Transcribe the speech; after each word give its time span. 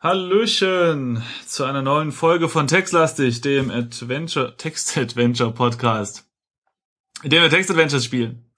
Hallöchen 0.00 1.24
zu 1.44 1.64
einer 1.64 1.82
neuen 1.82 2.12
Folge 2.12 2.48
von 2.48 2.68
Textlastig, 2.68 3.40
dem 3.40 3.68
Adventure, 3.68 4.56
Text-Adventure 4.56 5.52
Podcast, 5.52 6.24
in 7.24 7.30
dem 7.30 7.42
wir 7.42 7.50
Text-Adventures 7.50 8.04
spielen. 8.04 8.48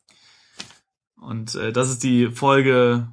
Und 1.17 1.55
äh, 1.55 1.73
das 1.73 1.89
ist 1.89 2.03
die 2.03 2.27
Folge, 2.27 3.11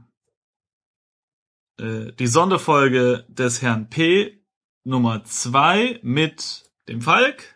äh, 1.79 2.11
die 2.19 2.27
Sonderfolge 2.27 3.25
des 3.29 3.61
Herrn 3.61 3.89
P. 3.89 4.43
Nummer 4.83 5.23
zwei 5.23 6.01
mit 6.03 6.69
dem 6.89 7.01
Falk 7.01 7.55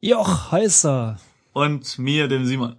Joch, 0.00 0.52
heißer. 0.52 1.20
und 1.52 1.98
mir, 1.98 2.28
dem 2.28 2.46
Simon. 2.46 2.78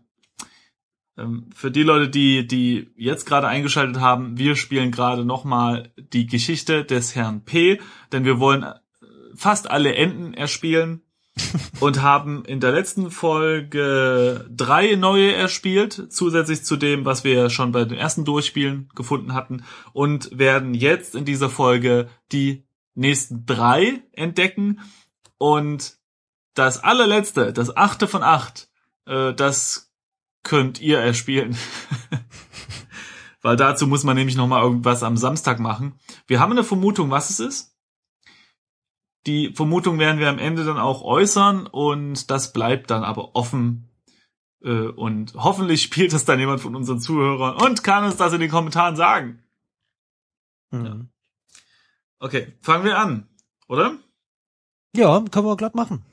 Ähm, 1.18 1.50
für 1.56 1.72
die 1.72 1.84
Leute, 1.84 2.10
die, 2.10 2.48
die 2.48 2.92
jetzt 2.96 3.26
gerade 3.26 3.48
eingeschaltet 3.48 4.00
haben, 4.00 4.38
wir 4.38 4.56
spielen 4.56 4.92
gerade 4.92 5.26
nochmal 5.26 5.92
die 5.98 6.28
Geschichte 6.28 6.86
des 6.86 7.16
Herrn 7.16 7.44
P, 7.44 7.80
denn 8.12 8.24
wir 8.24 8.40
wollen 8.40 8.64
äh, 8.64 8.76
fast 9.36 9.70
alle 9.70 9.96
Enden 9.96 10.34
erspielen 10.34 11.02
und 11.80 12.02
haben 12.02 12.46
in 12.46 12.60
der 12.60 12.72
letzten 12.72 13.12
Folge 13.12 14.48
drei 14.50 14.96
neue 14.96 15.34
erspielt, 15.34 16.08
zusätzlich 16.10 16.64
zu 16.64 16.78
dem, 16.78 17.06
was 17.06 17.24
wir 17.24 17.50
schon 17.50 17.72
bei 17.72 17.86
den 17.86 17.98
ersten 17.98 18.26
Durchspielen 18.26 18.90
gefunden 18.96 19.34
hatten 19.34 19.64
und 19.94 20.38
werden 20.38 20.74
jetzt 20.74 21.16
in 21.16 21.26
dieser 21.26 21.50
Folge 21.50 22.10
die 22.32 22.64
nächsten 22.96 23.46
drei 23.46 24.02
entdecken 24.14 24.80
und 25.38 25.98
das 26.56 26.84
allerletzte, 26.84 27.54
das 27.54 27.78
achte 27.78 28.08
von 28.08 28.24
acht, 28.24 28.70
äh, 29.06 29.34
das 29.34 29.87
könnt 30.48 30.80
ihr 30.80 31.00
erspielen. 31.00 31.58
Weil 33.42 33.58
dazu 33.58 33.86
muss 33.86 34.04
man 34.04 34.16
nämlich 34.16 34.38
noch 34.38 34.48
mal 34.48 34.64
irgendwas 34.64 35.04
am 35.04 35.18
Samstag 35.18 35.60
machen. 35.60 36.00
Wir 36.26 36.40
haben 36.40 36.52
eine 36.52 36.64
Vermutung, 36.64 37.12
was 37.12 37.30
es 37.30 37.40
ist. 37.40 37.78
Die 39.26 39.54
Vermutung 39.54 40.00
werden 40.00 40.20
wir 40.20 40.30
am 40.30 40.40
Ende 40.40 40.64
dann 40.64 40.78
auch 40.78 41.02
äußern 41.02 41.68
und 41.68 42.32
das 42.32 42.54
bleibt 42.54 42.90
dann 42.92 43.04
aber 43.04 43.36
offen. 43.36 43.90
Äh, 44.64 44.88
Und 44.88 45.34
hoffentlich 45.36 45.84
spielt 45.84 46.14
das 46.14 46.24
dann 46.24 46.40
jemand 46.40 46.62
von 46.62 46.76
unseren 46.76 47.02
Zuhörern 47.02 47.58
und 47.58 47.84
kann 47.84 48.06
uns 48.06 48.16
das 48.16 48.32
in 48.32 48.40
den 48.40 48.50
Kommentaren 48.50 48.96
sagen. 48.96 49.44
Mhm. 50.72 51.10
Okay, 52.20 52.54
fangen 52.62 52.86
wir 52.86 52.98
an, 52.98 53.28
oder? 53.68 53.98
Ja, 54.96 55.24
können 55.30 55.46
wir 55.46 55.58
glatt 55.58 55.76
machen. 55.76 56.04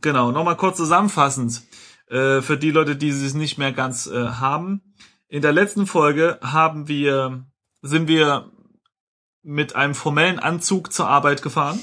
Genau, 0.00 0.32
nochmal 0.32 0.56
kurz 0.56 0.76
zusammenfassend. 0.76 1.62
Äh, 2.08 2.42
für 2.42 2.56
die 2.56 2.70
Leute, 2.70 2.96
die 2.96 3.08
es 3.08 3.34
nicht 3.34 3.58
mehr 3.58 3.72
ganz 3.72 4.06
äh, 4.06 4.26
haben. 4.26 4.82
In 5.28 5.42
der 5.42 5.52
letzten 5.52 5.86
Folge 5.86 6.38
haben 6.42 6.86
wir, 6.88 7.46
sind 7.82 8.08
wir 8.08 8.52
mit 9.42 9.74
einem 9.76 9.94
formellen 9.94 10.38
Anzug 10.38 10.92
zur 10.92 11.08
Arbeit 11.08 11.42
gefahren. 11.42 11.80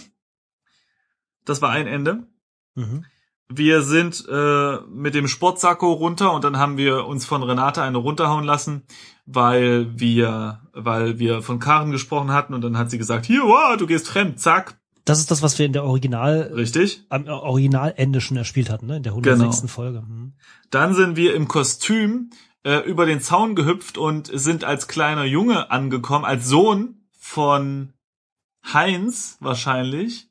Das 1.45 1.61
war 1.61 1.69
ein 1.71 1.87
Ende. 1.87 2.27
Mhm. 2.75 3.05
Wir 3.49 3.81
sind 3.81 4.25
äh, 4.29 4.77
mit 4.87 5.13
dem 5.13 5.27
Sportsacko 5.27 5.91
runter 5.91 6.31
und 6.31 6.43
dann 6.43 6.57
haben 6.57 6.77
wir 6.77 7.05
uns 7.05 7.25
von 7.25 7.43
Renate 7.43 7.81
eine 7.81 7.97
runterhauen 7.97 8.45
lassen, 8.45 8.83
weil 9.25 9.99
wir, 9.99 10.61
weil 10.71 11.19
wir 11.19 11.41
von 11.41 11.59
Karen 11.59 11.91
gesprochen 11.91 12.31
hatten 12.31 12.53
und 12.53 12.61
dann 12.61 12.77
hat 12.77 12.89
sie 12.89 12.97
gesagt, 12.97 13.25
hier, 13.25 13.41
wow, 13.43 13.75
du 13.75 13.87
gehst 13.87 14.07
fremd, 14.07 14.39
zack, 14.39 14.79
Das 15.05 15.19
ist 15.19 15.31
das, 15.31 15.41
was 15.41 15.57
wir 15.57 15.65
in 15.65 15.73
der 15.73 15.83
Original, 15.83 16.51
richtig. 16.53 17.03
am 17.09 17.27
Originalende 17.27 18.21
schon 18.21 18.37
erspielt 18.37 18.69
hatten, 18.69 18.85
ne? 18.85 18.97
In 18.97 19.03
der 19.03 19.13
106. 19.13 19.61
Genau. 19.61 19.71
Folge. 19.71 20.01
Mhm. 20.01 20.33
Dann 20.69 20.93
sind 20.93 21.15
wir 21.15 21.35
im 21.35 21.47
Kostüm 21.47 22.29
äh, 22.63 22.77
über 22.79 23.05
den 23.05 23.21
Zaun 23.21 23.55
gehüpft 23.55 23.97
und 23.97 24.29
sind 24.31 24.63
als 24.63 24.87
kleiner 24.87 25.23
Junge 25.23 25.71
angekommen, 25.71 26.25
als 26.25 26.47
Sohn 26.47 27.01
von 27.17 27.93
Heinz 28.63 29.37
wahrscheinlich. 29.39 30.27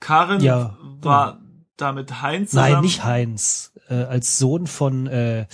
Karin 0.00 0.40
Ja, 0.40 0.76
war 1.00 1.40
da 1.76 1.92
mit 1.92 2.22
Heinz 2.22 2.50
zusammen. 2.50 2.72
Nein, 2.72 2.82
nicht 2.82 3.04
Heinz. 3.04 3.72
Äh, 3.88 3.94
als 3.94 4.38
Sohn 4.38 4.66
von 4.66 5.06
äh, 5.06 5.46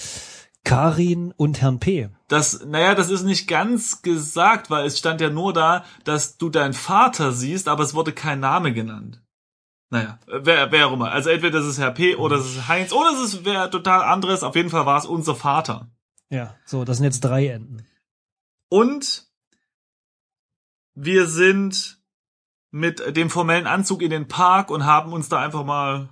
Karin 0.71 1.35
und 1.37 1.61
Herrn 1.61 1.81
P. 1.81 2.11
Das, 2.29 2.65
naja, 2.65 2.95
das 2.95 3.11
ist 3.11 3.25
nicht 3.25 3.49
ganz 3.49 4.03
gesagt, 4.03 4.71
weil 4.71 4.87
es 4.87 5.01
stand 5.01 5.21
ja 5.21 5.29
nur 5.29 5.53
da, 5.53 5.85
dass 6.05 6.39
du 6.39 6.49
deinen 6.49 6.75
Vater 6.75 7.33
siehst, 7.33 7.67
aber 7.67 7.83
es 7.83 7.93
wurde 7.93 8.13
kein 8.13 8.39
Name 8.39 8.73
genannt. 8.73 9.21
Naja, 9.89 10.21
wer, 10.29 10.71
wer 10.71 10.87
auch 10.87 10.93
immer. 10.93 11.11
Also 11.11 11.31
entweder 11.31 11.59
das 11.59 11.67
ist 11.67 11.81
Herr 11.81 11.91
P. 11.91 12.15
oder 12.15 12.37
es 12.37 12.47
ist 12.47 12.69
Heinz 12.69 12.93
oder 12.93 13.11
es 13.11 13.35
ist 13.35 13.45
wer 13.45 13.69
total 13.69 14.03
anderes. 14.03 14.45
Auf 14.45 14.55
jeden 14.55 14.71
Fall 14.71 14.87
war 14.87 14.97
es 14.97 15.07
unser 15.07 15.35
Vater. 15.35 15.91
Ja, 16.29 16.55
so, 16.65 16.85
das 16.85 16.99
sind 16.99 17.05
jetzt 17.05 17.23
drei 17.23 17.49
Enden. 17.49 17.85
Und 18.69 19.27
wir 20.95 21.27
sind 21.27 22.01
mit 22.71 23.17
dem 23.17 23.29
formellen 23.29 23.67
Anzug 23.67 24.03
in 24.03 24.11
den 24.11 24.29
Park 24.29 24.71
und 24.71 24.85
haben 24.85 25.13
uns 25.13 25.29
da 25.29 25.41
einfach 25.41 25.65
mal, 25.65 26.11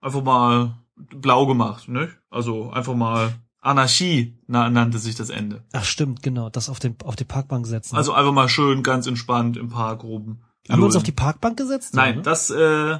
einfach 0.00 0.22
mal 0.22 0.78
blau 0.94 1.46
gemacht, 1.46 1.88
ne? 1.88 2.16
Also 2.30 2.70
einfach 2.70 2.94
mal 2.94 3.34
Anarchie 3.66 4.38
na, 4.46 4.70
nannte 4.70 4.98
sich 4.98 5.14
das 5.16 5.30
Ende. 5.30 5.64
Ach 5.72 5.84
stimmt, 5.84 6.22
genau, 6.22 6.48
das 6.50 6.68
auf, 6.68 6.78
den, 6.78 6.96
auf 7.04 7.16
die 7.16 7.24
Parkbank 7.24 7.66
setzen. 7.66 7.96
Also 7.96 8.12
einfach 8.12 8.32
mal 8.32 8.48
schön 8.48 8.82
ganz 8.82 9.06
entspannt 9.06 9.56
im 9.56 9.68
Park 9.68 10.04
rum. 10.04 10.42
haben 10.68 10.80
wir 10.80 10.86
uns 10.86 10.96
auf 10.96 11.02
die 11.02 11.12
Parkbank 11.12 11.56
gesetzt? 11.56 11.94
Nein, 11.94 12.16
ne? 12.16 12.22
das, 12.22 12.50
äh, 12.50 12.98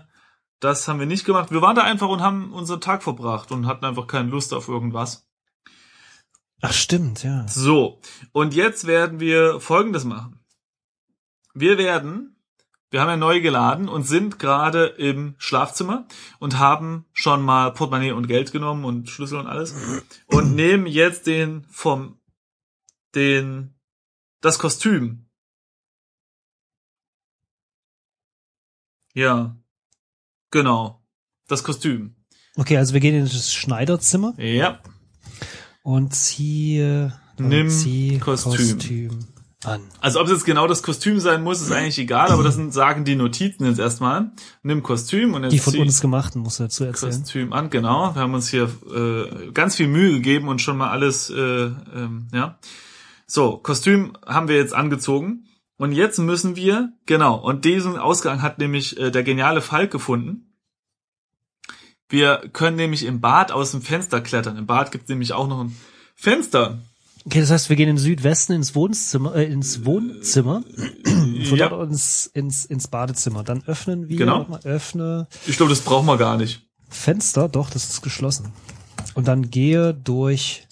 das 0.60 0.88
haben 0.88 0.98
wir 0.98 1.06
nicht 1.06 1.24
gemacht. 1.24 1.50
Wir 1.50 1.62
waren 1.62 1.76
da 1.76 1.82
einfach 1.82 2.08
und 2.08 2.20
haben 2.20 2.52
unseren 2.52 2.80
Tag 2.80 3.02
verbracht 3.02 3.52
und 3.52 3.66
hatten 3.66 3.84
einfach 3.84 4.06
keine 4.06 4.28
Lust 4.28 4.52
auf 4.52 4.68
irgendwas. 4.68 5.26
Ach 6.62 6.72
stimmt, 6.72 7.22
ja. 7.22 7.46
So, 7.46 8.00
und 8.32 8.54
jetzt 8.54 8.86
werden 8.86 9.20
wir 9.20 9.60
Folgendes 9.60 10.04
machen. 10.04 10.40
Wir 11.54 11.78
werden, 11.78 12.35
wir 12.90 13.00
haben 13.00 13.08
ja 13.08 13.16
neu 13.16 13.40
geladen 13.40 13.88
und 13.88 14.04
sind 14.04 14.38
gerade 14.38 14.86
im 14.86 15.34
Schlafzimmer 15.38 16.06
und 16.38 16.58
haben 16.58 17.04
schon 17.12 17.42
mal 17.42 17.72
Portemonnaie 17.72 18.12
und 18.12 18.28
Geld 18.28 18.52
genommen 18.52 18.84
und 18.84 19.10
Schlüssel 19.10 19.38
und 19.38 19.46
alles 19.46 19.74
und 20.26 20.54
nehmen 20.54 20.86
jetzt 20.86 21.26
den 21.26 21.64
vom, 21.68 22.20
den, 23.14 23.74
das 24.40 24.58
Kostüm. 24.58 25.26
Ja, 29.14 29.56
genau, 30.50 31.02
das 31.48 31.64
Kostüm. 31.64 32.16
Okay, 32.56 32.76
also 32.76 32.94
wir 32.94 33.00
gehen 33.00 33.14
in 33.14 33.24
das 33.24 33.52
Schneiderzimmer 33.52 34.34
Ja, 34.38 34.80
und 35.82 36.14
ziehe, 36.14 37.18
Nimm 37.38 37.68
zieh 37.68 38.18
Kostüm. 38.18 38.52
Kostüm 38.52 39.35
an. 39.66 39.82
Also 40.00 40.20
ob 40.20 40.26
es 40.26 40.32
jetzt 40.32 40.44
genau 40.44 40.66
das 40.66 40.82
Kostüm 40.82 41.20
sein 41.20 41.42
muss, 41.42 41.60
ist 41.60 41.72
eigentlich 41.72 41.98
egal, 41.98 42.30
aber 42.30 42.42
das 42.42 42.54
sind, 42.54 42.72
sagen 42.72 43.04
die 43.04 43.16
Notizen 43.16 43.66
jetzt 43.66 43.78
erstmal. 43.78 44.30
Nimm 44.62 44.82
Kostüm 44.82 45.34
und 45.34 45.44
jetzt 45.44 45.52
Die 45.52 45.58
von 45.58 45.76
uns 45.76 46.00
gemachten, 46.00 46.42
musst 46.42 46.58
du 46.58 46.64
dazu 46.64 46.84
erzählen. 46.84 47.12
Kostüm 47.12 47.52
an, 47.52 47.70
genau. 47.70 48.14
Wir 48.14 48.22
haben 48.22 48.34
uns 48.34 48.48
hier 48.48 48.70
äh, 48.94 49.50
ganz 49.52 49.76
viel 49.76 49.88
Mühe 49.88 50.12
gegeben 50.12 50.48
und 50.48 50.60
schon 50.60 50.76
mal 50.76 50.90
alles, 50.90 51.30
äh, 51.30 51.36
ähm, 51.36 52.28
ja. 52.32 52.58
So, 53.26 53.56
Kostüm 53.56 54.16
haben 54.24 54.48
wir 54.48 54.56
jetzt 54.56 54.74
angezogen. 54.74 55.42
Und 55.78 55.92
jetzt 55.92 56.18
müssen 56.18 56.56
wir, 56.56 56.92
genau, 57.04 57.36
und 57.36 57.64
diesen 57.64 57.98
Ausgang 57.98 58.40
hat 58.40 58.58
nämlich 58.58 58.98
äh, 58.98 59.10
der 59.10 59.22
geniale 59.22 59.60
Falk 59.60 59.90
gefunden. 59.90 60.54
Wir 62.08 62.48
können 62.52 62.76
nämlich 62.76 63.04
im 63.04 63.20
Bad 63.20 63.52
aus 63.52 63.72
dem 63.72 63.82
Fenster 63.82 64.20
klettern. 64.20 64.56
Im 64.56 64.66
Bad 64.66 64.92
gibt 64.92 65.04
es 65.04 65.08
nämlich 65.08 65.32
auch 65.32 65.48
noch 65.48 65.60
ein 65.64 65.76
Fenster. 66.14 66.78
Okay, 67.26 67.40
das 67.40 67.50
heißt, 67.50 67.68
wir 67.68 67.76
gehen 67.76 67.88
in 67.88 67.98
Südwesten 67.98 68.52
ins 68.52 68.74
Wohnzimmer, 68.76 69.34
äh, 69.34 69.44
ins 69.46 69.84
Wohnzimmer, 69.84 70.62
von 71.04 71.58
Ja. 71.58 71.68
dort 71.68 71.88
uns 71.88 72.26
ins, 72.26 72.64
ins 72.64 72.86
Badezimmer. 72.86 73.42
Dann 73.42 73.64
öffnen 73.66 74.08
wir, 74.08 74.16
Genau. 74.16 74.44
mal, 74.44 74.60
öffne 74.64 75.26
Ich 75.46 75.56
glaube, 75.56 75.70
das 75.70 75.80
brauchen 75.80 76.06
wir 76.06 76.16
gar 76.18 76.36
nicht. 76.36 76.62
Fenster, 76.88 77.48
doch, 77.48 77.68
das 77.68 77.88
ist 77.90 78.02
geschlossen. 78.02 78.52
Und 79.14 79.26
dann 79.26 79.50
gehe 79.50 79.92
durch 79.92 80.68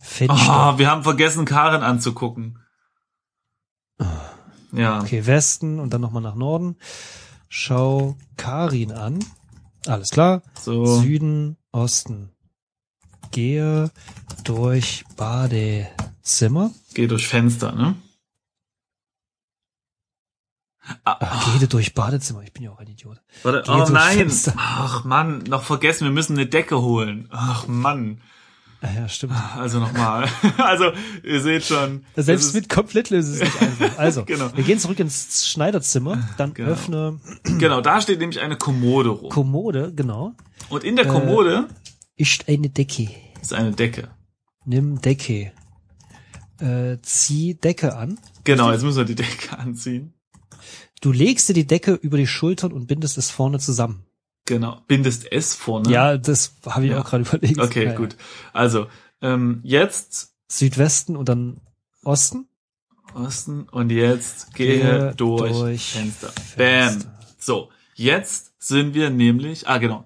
Fenster. 0.00 0.48
Ah, 0.50 0.78
wir 0.78 0.90
haben 0.90 1.02
vergessen, 1.02 1.44
Karen 1.44 1.82
anzugucken. 1.82 2.58
Ja. 4.72 5.00
Okay, 5.02 5.26
Westen 5.26 5.78
und 5.78 5.92
dann 5.92 6.00
nochmal 6.00 6.22
nach 6.22 6.34
Norden. 6.34 6.76
Schau 7.48 8.16
Karin 8.38 8.92
an. 8.92 9.18
Alles 9.86 10.08
klar. 10.08 10.42
So. 10.58 10.86
Süden, 11.00 11.58
Osten. 11.70 12.30
Gehe 13.30 13.90
durch 14.42 15.04
Badezimmer. 15.16 16.70
Geh 16.94 17.06
durch 17.06 17.26
Fenster, 17.28 17.72
ne? 17.72 17.94
Ach, 21.04 21.58
gehe 21.58 21.68
durch 21.68 21.94
Badezimmer. 21.94 22.42
Ich 22.42 22.52
bin 22.52 22.64
ja 22.64 22.72
auch 22.72 22.78
ein 22.80 22.88
Idiot. 22.88 23.18
Warte, 23.44 23.62
Geh 23.64 23.70
oh 23.72 23.76
durch 23.78 23.90
nein. 23.90 24.18
Fenster. 24.18 24.54
Ach 24.56 25.04
Mann, 25.04 25.38
noch 25.44 25.62
vergessen, 25.62 26.04
wir 26.04 26.12
müssen 26.12 26.36
eine 26.36 26.46
Decke 26.46 26.80
holen. 26.82 27.28
Ach 27.30 27.68
Mann. 27.68 28.20
Ah, 28.80 28.88
ja, 28.96 29.08
stimmt. 29.08 29.34
Also 29.56 29.78
nochmal. 29.78 30.28
also, 30.58 30.90
ihr 31.22 31.40
seht 31.40 31.62
schon. 31.64 32.04
Selbst 32.16 32.52
mit 32.52 32.68
Komplettlöse 32.68 33.34
ist 33.34 33.42
es 33.42 33.60
nicht 33.60 33.62
einfach. 33.62 33.96
Also, 33.98 34.24
Genau. 34.26 34.50
wir 34.56 34.64
gehen 34.64 34.80
zurück 34.80 34.98
ins 34.98 35.46
Schneiderzimmer, 35.48 36.18
dann 36.36 36.52
Genau. 36.52 36.70
öffne 36.72 37.20
Genau, 37.44 37.80
da 37.80 38.00
steht 38.00 38.18
nämlich 38.18 38.40
eine 38.40 38.56
Kommode 38.56 39.10
rum. 39.10 39.30
Kommode, 39.30 39.92
genau. 39.94 40.34
Und 40.68 40.82
in 40.82 40.96
der 40.96 41.06
Kommode 41.06 41.68
Ist 42.16 42.48
eine 42.48 42.70
Decke. 42.70 43.08
ist 43.40 43.52
eine 43.52 43.70
Decke. 43.70 44.10
Nimm 44.64 45.00
Decke. 45.00 45.52
Äh, 46.60 46.98
zieh 47.02 47.54
Decke 47.54 47.96
an. 47.96 48.18
Genau, 48.44 48.70
jetzt 48.70 48.82
müssen 48.82 48.98
wir 48.98 49.04
die 49.04 49.14
Decke 49.16 49.58
anziehen. 49.58 50.14
Du 51.00 51.10
legst 51.10 51.48
dir 51.48 51.54
die 51.54 51.66
Decke 51.66 51.94
über 51.94 52.16
die 52.16 52.26
Schultern 52.28 52.72
und 52.72 52.86
bindest 52.86 53.18
es 53.18 53.30
vorne 53.30 53.58
zusammen. 53.58 54.04
Genau. 54.44 54.80
Bindest 54.86 55.30
es 55.30 55.54
vorne. 55.54 55.90
Ja, 55.90 56.16
das 56.16 56.54
habe 56.66 56.84
ich 56.86 56.92
Ja. 56.92 57.00
auch 57.00 57.04
gerade 57.04 57.24
überlegt. 57.24 57.58
Okay, 57.58 57.86
Ja, 57.86 57.94
gut. 57.94 58.16
Also, 58.52 58.86
ähm, 59.20 59.60
jetzt 59.64 60.34
Südwesten 60.48 61.16
und 61.16 61.28
dann 61.28 61.60
Osten. 62.04 62.46
Osten 63.14 63.68
und 63.68 63.90
jetzt 63.90 64.54
gehe 64.54 64.78
Gehe 64.80 65.14
durch, 65.16 65.52
durch 65.52 65.92
Fenster. 65.92 66.28
Fenster. 66.32 67.08
Bam. 67.08 67.14
So, 67.38 67.70
jetzt 67.94 68.52
sind 68.58 68.94
wir 68.94 69.10
nämlich, 69.10 69.68
ah 69.68 69.78
genau. 69.78 70.04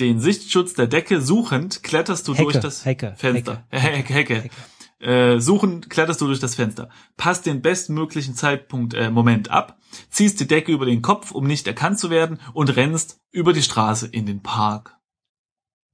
Den 0.00 0.20
Sichtschutz 0.20 0.74
der 0.74 0.86
Decke 0.86 1.20
suchend 1.20 1.82
kletterst 1.82 2.28
du 2.28 2.34
Hecke, 2.34 2.42
durch 2.44 2.60
das 2.60 2.84
Hecke, 2.84 3.14
Fenster. 3.16 3.64
Hecke, 3.70 4.12
Hecke. 4.14 4.34
Hecke. 4.42 4.50
Äh, 4.98 5.40
suchend 5.40 5.90
kletterst 5.90 6.20
du 6.20 6.26
durch 6.26 6.40
das 6.40 6.54
Fenster. 6.54 6.88
Passt 7.16 7.46
den 7.46 7.60
bestmöglichen 7.62 8.34
Zeitpunkt, 8.34 8.94
äh, 8.94 9.10
Moment 9.10 9.50
ab, 9.50 9.78
ziehst 10.10 10.40
die 10.40 10.46
Decke 10.46 10.72
über 10.72 10.86
den 10.86 11.02
Kopf, 11.02 11.32
um 11.32 11.46
nicht 11.46 11.66
erkannt 11.66 11.98
zu 11.98 12.08
werden 12.10 12.40
und 12.54 12.74
rennst 12.76 13.20
über 13.30 13.52
die 13.52 13.62
Straße 13.62 14.06
in 14.06 14.24
den 14.26 14.42
Park. 14.42 14.96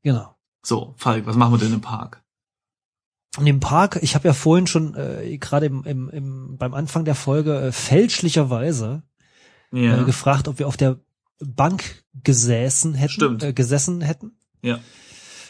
Genau. 0.02 0.36
So, 0.64 0.94
Falk, 0.96 1.26
was 1.26 1.36
machen 1.36 1.54
wir 1.54 1.58
denn 1.58 1.72
im 1.72 1.80
Park? 1.80 2.22
Und 3.38 3.46
im 3.46 3.60
Park, 3.60 3.98
ich 4.02 4.14
habe 4.14 4.28
ja 4.28 4.34
vorhin 4.34 4.66
schon 4.66 4.94
äh, 4.94 5.36
gerade 5.38 5.66
im, 5.66 5.84
im, 5.84 6.08
im, 6.10 6.56
beim 6.58 6.74
Anfang 6.74 7.04
der 7.04 7.14
Folge 7.14 7.60
äh, 7.60 7.72
fälschlicherweise 7.72 9.02
Ja. 9.72 10.00
äh, 10.00 10.04
gefragt, 10.04 10.48
ob 10.48 10.58
wir 10.58 10.68
auf 10.68 10.76
der 10.76 11.00
Bank 11.44 12.04
gesessen 12.22 12.94
hätten, 12.94 13.12
Stimmt. 13.12 13.42
Äh, 13.42 13.52
gesessen 13.52 14.00
hätten. 14.00 14.32
ja. 14.62 14.78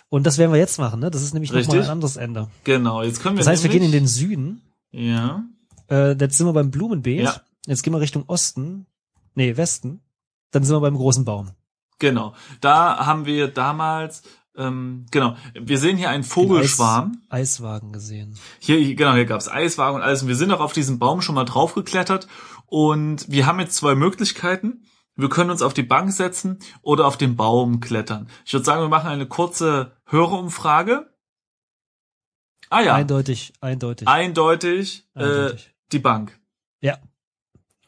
Und 0.08 0.26
das 0.26 0.36
werden 0.36 0.52
wir 0.52 0.58
jetzt 0.58 0.78
machen, 0.78 1.00
ne? 1.00 1.10
Das 1.10 1.22
ist 1.22 1.32
nämlich 1.32 1.50
nochmal 1.52 1.84
ein 1.84 1.88
anderes 1.88 2.16
Ende. 2.18 2.50
Genau, 2.64 3.02
jetzt 3.02 3.22
können 3.22 3.36
wir 3.36 3.38
Das 3.38 3.46
heißt, 3.46 3.62
wir 3.62 3.70
gehen 3.70 3.82
in 3.82 3.92
den 3.92 4.06
Süden. 4.06 4.60
Ja. 4.90 5.42
Äh, 5.90 6.12
jetzt 6.20 6.36
sind 6.36 6.46
wir 6.46 6.52
beim 6.52 6.70
Blumenbeet. 6.70 7.22
Ja. 7.22 7.40
Jetzt 7.66 7.82
gehen 7.82 7.94
wir 7.94 8.00
Richtung 8.00 8.24
Osten. 8.26 8.84
Nee, 9.34 9.56
Westen. 9.56 10.02
Dann 10.50 10.64
sind 10.64 10.76
wir 10.76 10.82
beim 10.82 10.96
großen 10.96 11.24
Baum. 11.24 11.52
Genau. 11.98 12.34
Da 12.60 13.06
haben 13.06 13.24
wir 13.24 13.48
damals, 13.48 14.22
ähm, 14.54 15.06
genau, 15.10 15.34
wir 15.54 15.78
sehen 15.78 15.96
hier 15.96 16.10
einen 16.10 16.24
Vogelschwarm. 16.24 17.22
Eis, 17.30 17.54
Eiswagen 17.54 17.92
gesehen. 17.94 18.36
Hier, 18.58 18.76
hier 18.76 18.94
genau, 18.96 19.14
hier 19.14 19.24
gab's 19.24 19.48
Eiswagen 19.48 19.96
und 19.96 20.02
alles. 20.02 20.20
Und 20.20 20.28
wir 20.28 20.36
sind 20.36 20.52
auch 20.52 20.60
auf 20.60 20.74
diesen 20.74 20.98
Baum 20.98 21.22
schon 21.22 21.34
mal 21.36 21.44
draufgeklettert. 21.44 22.28
Und 22.66 23.30
wir 23.30 23.46
haben 23.46 23.60
jetzt 23.60 23.76
zwei 23.76 23.94
Möglichkeiten. 23.94 24.82
Wir 25.14 25.28
können 25.28 25.50
uns 25.50 25.62
auf 25.62 25.74
die 25.74 25.82
Bank 25.82 26.12
setzen 26.12 26.58
oder 26.80 27.06
auf 27.06 27.16
den 27.18 27.36
Baum 27.36 27.80
klettern. 27.80 28.28
Ich 28.44 28.52
würde 28.52 28.64
sagen, 28.64 28.80
wir 28.82 28.88
machen 28.88 29.08
eine 29.08 29.26
kurze 29.26 29.96
Hörerumfrage. 30.06 31.12
Ah 32.70 32.80
ja, 32.80 32.94
Eindeutig, 32.94 33.52
eindeutig. 33.60 34.08
eindeutig, 34.08 35.06
äh, 35.14 35.20
eindeutig. 35.22 35.74
die 35.92 35.98
Bank. 35.98 36.40
Ja. 36.80 36.98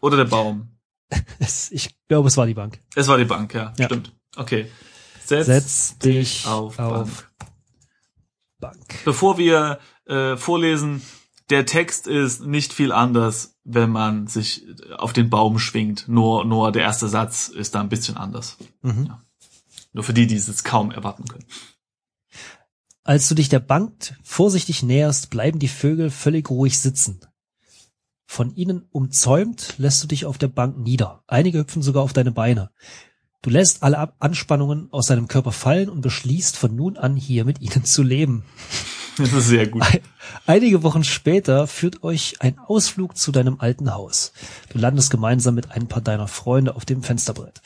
Oder 0.00 0.18
der 0.18 0.24
Baum. 0.26 0.70
Ich 1.70 1.96
glaube, 2.08 2.28
es 2.28 2.36
war 2.36 2.46
die 2.46 2.54
Bank. 2.54 2.78
Es 2.94 3.08
war 3.08 3.16
die 3.16 3.24
Bank, 3.24 3.54
ja, 3.54 3.72
Ja. 3.78 3.86
stimmt. 3.86 4.12
Okay. 4.36 4.70
Setz, 5.24 5.46
Setz 5.46 5.98
dich 5.98 6.46
auf, 6.46 6.78
auf, 6.78 7.24
Bank. 7.38 7.50
Bank. 8.58 9.04
Bevor 9.06 9.38
wir 9.38 9.78
äh, 10.06 10.36
vorlesen, 10.36 11.02
der 11.50 11.66
Text 11.66 12.06
ist 12.06 12.44
nicht 12.44 12.72
viel 12.72 12.92
anders, 12.92 13.56
wenn 13.64 13.90
man 13.90 14.26
sich 14.26 14.64
auf 14.96 15.12
den 15.12 15.30
Baum 15.30 15.58
schwingt. 15.58 16.08
Nur, 16.08 16.44
nur 16.44 16.72
der 16.72 16.82
erste 16.82 17.08
Satz 17.08 17.48
ist 17.48 17.74
da 17.74 17.80
ein 17.80 17.88
bisschen 17.88 18.16
anders. 18.16 18.56
Mhm. 18.82 19.12
Nur 19.92 20.04
für 20.04 20.14
die, 20.14 20.26
die 20.26 20.36
es 20.36 20.46
jetzt 20.46 20.64
kaum 20.64 20.90
erwarten 20.90 21.24
können. 21.24 21.44
Als 23.04 23.28
du 23.28 23.34
dich 23.34 23.50
der 23.50 23.60
Bank 23.60 24.16
vorsichtig 24.22 24.82
näherst, 24.82 25.28
bleiben 25.28 25.58
die 25.58 25.68
Vögel 25.68 26.10
völlig 26.10 26.48
ruhig 26.48 26.78
sitzen. 26.78 27.20
Von 28.26 28.54
ihnen 28.56 28.88
umzäumt 28.90 29.74
lässt 29.76 30.02
du 30.02 30.08
dich 30.08 30.24
auf 30.24 30.38
der 30.38 30.48
Bank 30.48 30.78
nieder. 30.78 31.22
Einige 31.26 31.58
hüpfen 31.58 31.82
sogar 31.82 32.02
auf 32.02 32.14
deine 32.14 32.32
Beine. 32.32 32.70
Du 33.42 33.50
lässt 33.50 33.82
alle 33.82 34.14
Anspannungen 34.20 34.88
aus 34.90 35.06
deinem 35.06 35.28
Körper 35.28 35.52
fallen 35.52 35.90
und 35.90 36.00
beschließt 36.00 36.56
von 36.56 36.74
nun 36.74 36.96
an 36.96 37.14
hier 37.14 37.44
mit 37.44 37.60
ihnen 37.60 37.84
zu 37.84 38.02
leben. 38.02 38.42
Das 39.16 39.32
ist 39.32 39.48
sehr 39.48 39.68
gut. 39.68 39.82
Einige 40.46 40.82
Wochen 40.82 41.04
später 41.04 41.66
führt 41.66 42.02
euch 42.02 42.36
ein 42.40 42.58
Ausflug 42.58 43.16
zu 43.16 43.30
deinem 43.30 43.60
alten 43.60 43.94
Haus. 43.94 44.32
Du 44.70 44.78
landest 44.78 45.10
gemeinsam 45.10 45.54
mit 45.54 45.70
ein 45.70 45.86
paar 45.86 46.02
deiner 46.02 46.26
Freunde 46.26 46.74
auf 46.74 46.84
dem 46.84 47.02
Fensterbrett. 47.02 47.60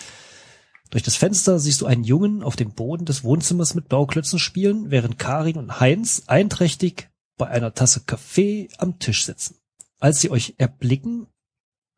Durch 0.91 1.03
das 1.03 1.17
Fenster 1.17 1.59
siehst 1.59 1.81
du 1.81 1.87
einen 1.87 2.05
Jungen 2.05 2.43
auf 2.43 2.57
dem 2.57 2.73
Boden 2.73 3.05
des 3.05 3.25
Wohnzimmers 3.25 3.75
mit 3.75 3.89
Bauklötzen 3.89 4.39
spielen, 4.39 4.91
während 4.91 5.19
Karin 5.19 5.57
und 5.57 5.81
Heinz 5.81 6.25
einträchtig 6.27 7.09
bei 7.37 7.47
einer 7.49 7.75
Tasse 7.75 8.01
Kaffee 8.07 8.69
am 8.79 8.99
Tisch 8.99 9.25
sitzen. 9.25 9.57
Als 10.01 10.21
sie 10.21 10.31
euch 10.31 10.55
erblicken, 10.59 11.27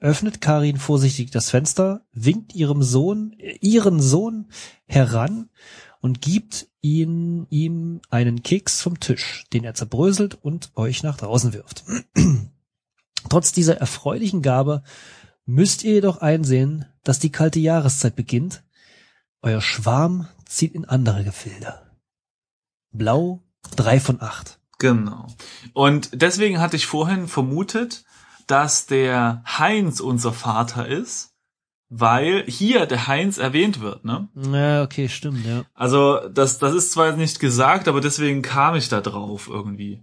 öffnet 0.00 0.40
Karin 0.40 0.78
vorsichtig 0.78 1.30
das 1.30 1.50
Fenster, 1.50 2.04
winkt 2.12 2.54
ihrem 2.54 2.82
Sohn, 2.82 3.36
ihren 3.60 4.00
Sohn 4.00 4.48
heran 4.86 5.50
und 6.00 6.20
gibt 6.20 6.69
ihn, 6.82 7.46
ihm 7.50 8.00
einen 8.10 8.42
Keks 8.42 8.80
vom 8.80 9.00
Tisch, 9.00 9.44
den 9.52 9.64
er 9.64 9.74
zerbröselt 9.74 10.38
und 10.42 10.70
euch 10.76 11.02
nach 11.02 11.16
draußen 11.16 11.52
wirft. 11.52 11.84
Trotz 13.28 13.52
dieser 13.52 13.76
erfreulichen 13.76 14.42
Gabe 14.42 14.82
müsst 15.44 15.84
ihr 15.84 15.94
jedoch 15.94 16.18
einsehen, 16.18 16.86
dass 17.04 17.18
die 17.18 17.32
kalte 17.32 17.60
Jahreszeit 17.60 18.16
beginnt. 18.16 18.62
Euer 19.42 19.60
Schwarm 19.60 20.28
zieht 20.46 20.74
in 20.74 20.84
andere 20.84 21.24
Gefilde. 21.24 21.80
Blau, 22.92 23.42
drei 23.76 24.00
von 24.00 24.20
acht. 24.20 24.58
Genau. 24.78 25.26
Und 25.74 26.10
deswegen 26.12 26.58
hatte 26.60 26.76
ich 26.76 26.86
vorhin 26.86 27.28
vermutet, 27.28 28.04
dass 28.46 28.86
der 28.86 29.44
Heinz 29.46 30.00
unser 30.00 30.32
Vater 30.32 30.88
ist, 30.88 31.29
weil 31.90 32.44
hier 32.46 32.86
der 32.86 33.08
Heinz 33.08 33.36
erwähnt 33.38 33.80
wird, 33.80 34.04
ne? 34.04 34.28
Ja, 34.34 34.82
okay, 34.84 35.08
stimmt, 35.08 35.44
ja. 35.44 35.64
Also 35.74 36.20
das, 36.28 36.58
das 36.58 36.74
ist 36.74 36.92
zwar 36.92 37.12
nicht 37.16 37.40
gesagt, 37.40 37.88
aber 37.88 38.00
deswegen 38.00 38.42
kam 38.42 38.76
ich 38.76 38.88
da 38.88 39.00
drauf 39.00 39.48
irgendwie. 39.50 40.02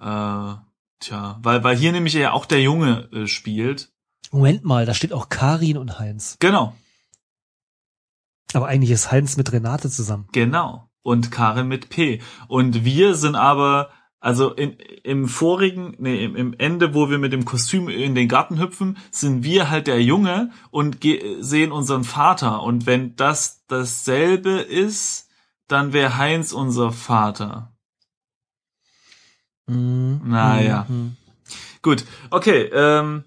Äh, 0.00 0.54
tja, 1.00 1.38
weil, 1.42 1.62
weil 1.64 1.76
hier 1.76 1.92
nämlich 1.92 2.14
ja 2.14 2.32
auch 2.32 2.44
der 2.44 2.60
Junge 2.60 3.08
äh, 3.12 3.26
spielt. 3.26 3.90
Moment 4.32 4.64
mal, 4.64 4.84
da 4.84 4.92
steht 4.94 5.12
auch 5.12 5.28
Karin 5.28 5.78
und 5.78 5.98
Heinz. 5.98 6.36
Genau, 6.40 6.74
Aber 8.52 8.66
eigentlich 8.66 8.90
ist 8.90 9.10
Heinz 9.12 9.36
mit 9.36 9.52
Renate 9.52 9.88
zusammen. 9.90 10.28
genau. 10.32 10.84
Und 11.02 11.30
Karin 11.30 11.68
mit 11.68 11.88
P. 11.88 12.20
Und 12.48 12.84
wir 12.84 13.14
sind 13.14 13.34
aber, 13.34 13.88
also 14.20 14.52
in, 14.52 14.76
im 15.04 15.28
vorigen, 15.28 15.94
nee, 15.98 16.24
im, 16.24 16.34
im 16.34 16.54
Ende, 16.58 16.94
wo 16.94 17.08
wir 17.08 17.18
mit 17.18 17.32
dem 17.32 17.44
Kostüm 17.44 17.88
in 17.88 18.14
den 18.14 18.28
Garten 18.28 18.58
hüpfen, 18.58 18.98
sind 19.10 19.44
wir 19.44 19.70
halt 19.70 19.86
der 19.86 20.02
Junge 20.02 20.50
und 20.70 20.98
sehen 21.40 21.70
unseren 21.70 22.04
Vater. 22.04 22.62
Und 22.62 22.86
wenn 22.86 23.14
das 23.14 23.64
dasselbe 23.68 24.58
ist, 24.58 25.28
dann 25.68 25.92
wäre 25.92 26.16
Heinz 26.16 26.52
unser 26.52 26.90
Vater. 26.92 27.72
Mhm. 29.66 30.22
Naja. 30.24 30.86
Mhm. 30.88 31.16
Gut, 31.82 32.04
okay, 32.30 32.62
ähm, 32.72 33.24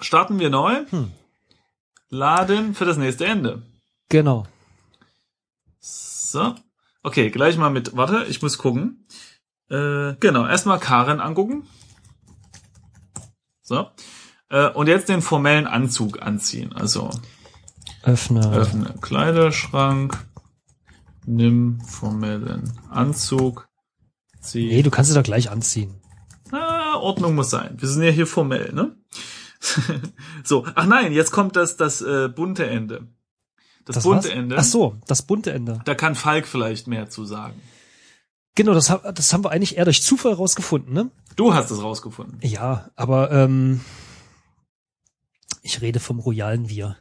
starten 0.00 0.38
wir 0.38 0.50
neu. 0.50 0.84
Hm. 0.90 1.10
Laden 2.10 2.74
für 2.74 2.84
das 2.84 2.98
nächste 2.98 3.24
Ende. 3.24 3.62
Genau. 4.10 4.46
So. 5.80 6.54
Okay, 7.02 7.30
gleich 7.30 7.56
mal 7.56 7.70
mit, 7.70 7.96
warte, 7.96 8.26
ich 8.28 8.42
muss 8.42 8.58
gucken. 8.58 9.06
Äh, 9.72 10.16
genau, 10.20 10.46
erstmal 10.46 10.78
Karen 10.78 11.18
angucken. 11.18 11.66
So. 13.62 13.88
Äh, 14.50 14.68
und 14.68 14.86
jetzt 14.86 15.08
den 15.08 15.22
formellen 15.22 15.66
Anzug 15.66 16.20
anziehen. 16.20 16.74
Also 16.74 17.10
Öffne. 18.02 18.52
öffne 18.52 18.94
Kleiderschrank, 19.00 20.26
nimm 21.24 21.80
formellen 21.80 22.78
Anzug, 22.90 23.66
zieh. 24.42 24.68
Nee, 24.68 24.82
du 24.82 24.90
kannst 24.90 25.10
es 25.10 25.16
doch 25.16 25.22
gleich 25.22 25.50
anziehen. 25.50 25.94
Ah, 26.50 26.96
Ordnung 26.96 27.34
muss 27.34 27.48
sein. 27.48 27.76
Wir 27.78 27.88
sind 27.88 28.02
ja 28.02 28.10
hier 28.10 28.26
formell, 28.26 28.72
ne? 28.74 28.94
so, 30.44 30.66
ach 30.74 30.86
nein, 30.86 31.12
jetzt 31.12 31.30
kommt 31.30 31.56
das, 31.56 31.78
das 31.78 32.02
äh, 32.02 32.28
bunte 32.28 32.66
Ende. 32.66 33.08
Das, 33.86 33.96
Das 33.96 34.04
bunte 34.04 34.28
was? 34.28 34.34
Ende. 34.34 34.56
Ach 34.58 34.64
so, 34.64 34.96
das 35.06 35.22
bunte 35.22 35.52
Ende. 35.52 35.80
Da 35.86 35.94
kann 35.94 36.14
Falk 36.14 36.46
vielleicht 36.46 36.88
mehr 36.88 37.08
zu 37.08 37.24
sagen. 37.24 37.54
Genau, 38.54 38.74
das, 38.74 38.92
das 39.14 39.32
haben 39.32 39.44
wir 39.44 39.50
eigentlich 39.50 39.78
eher 39.78 39.84
durch 39.84 40.02
Zufall 40.02 40.34
rausgefunden, 40.34 40.92
ne? 40.92 41.10
Du 41.36 41.54
hast 41.54 41.70
es 41.70 41.82
rausgefunden. 41.82 42.38
Ja, 42.42 42.90
aber 42.96 43.32
ähm, 43.32 43.80
ich 45.62 45.80
rede 45.80 46.00
vom 46.00 46.18
royalen 46.18 46.68
Wir. 46.68 46.96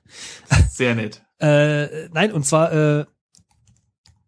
Sehr 0.71 0.95
nett. 0.95 1.23
Äh, 1.39 2.07
nein, 2.09 2.31
und 2.31 2.45
zwar 2.45 2.71
äh, 2.71 3.05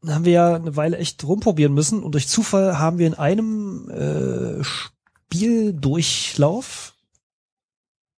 haben 0.05 0.25
wir 0.25 0.33
ja 0.33 0.55
eine 0.55 0.75
Weile 0.75 0.97
echt 0.97 1.23
rumprobieren 1.23 1.73
müssen 1.73 2.03
und 2.03 2.13
durch 2.13 2.27
Zufall 2.27 2.77
haben 2.77 2.97
wir 2.97 3.07
in 3.07 3.13
einem 3.13 3.89
äh, 3.89 4.63
Spieldurchlauf 4.63 6.93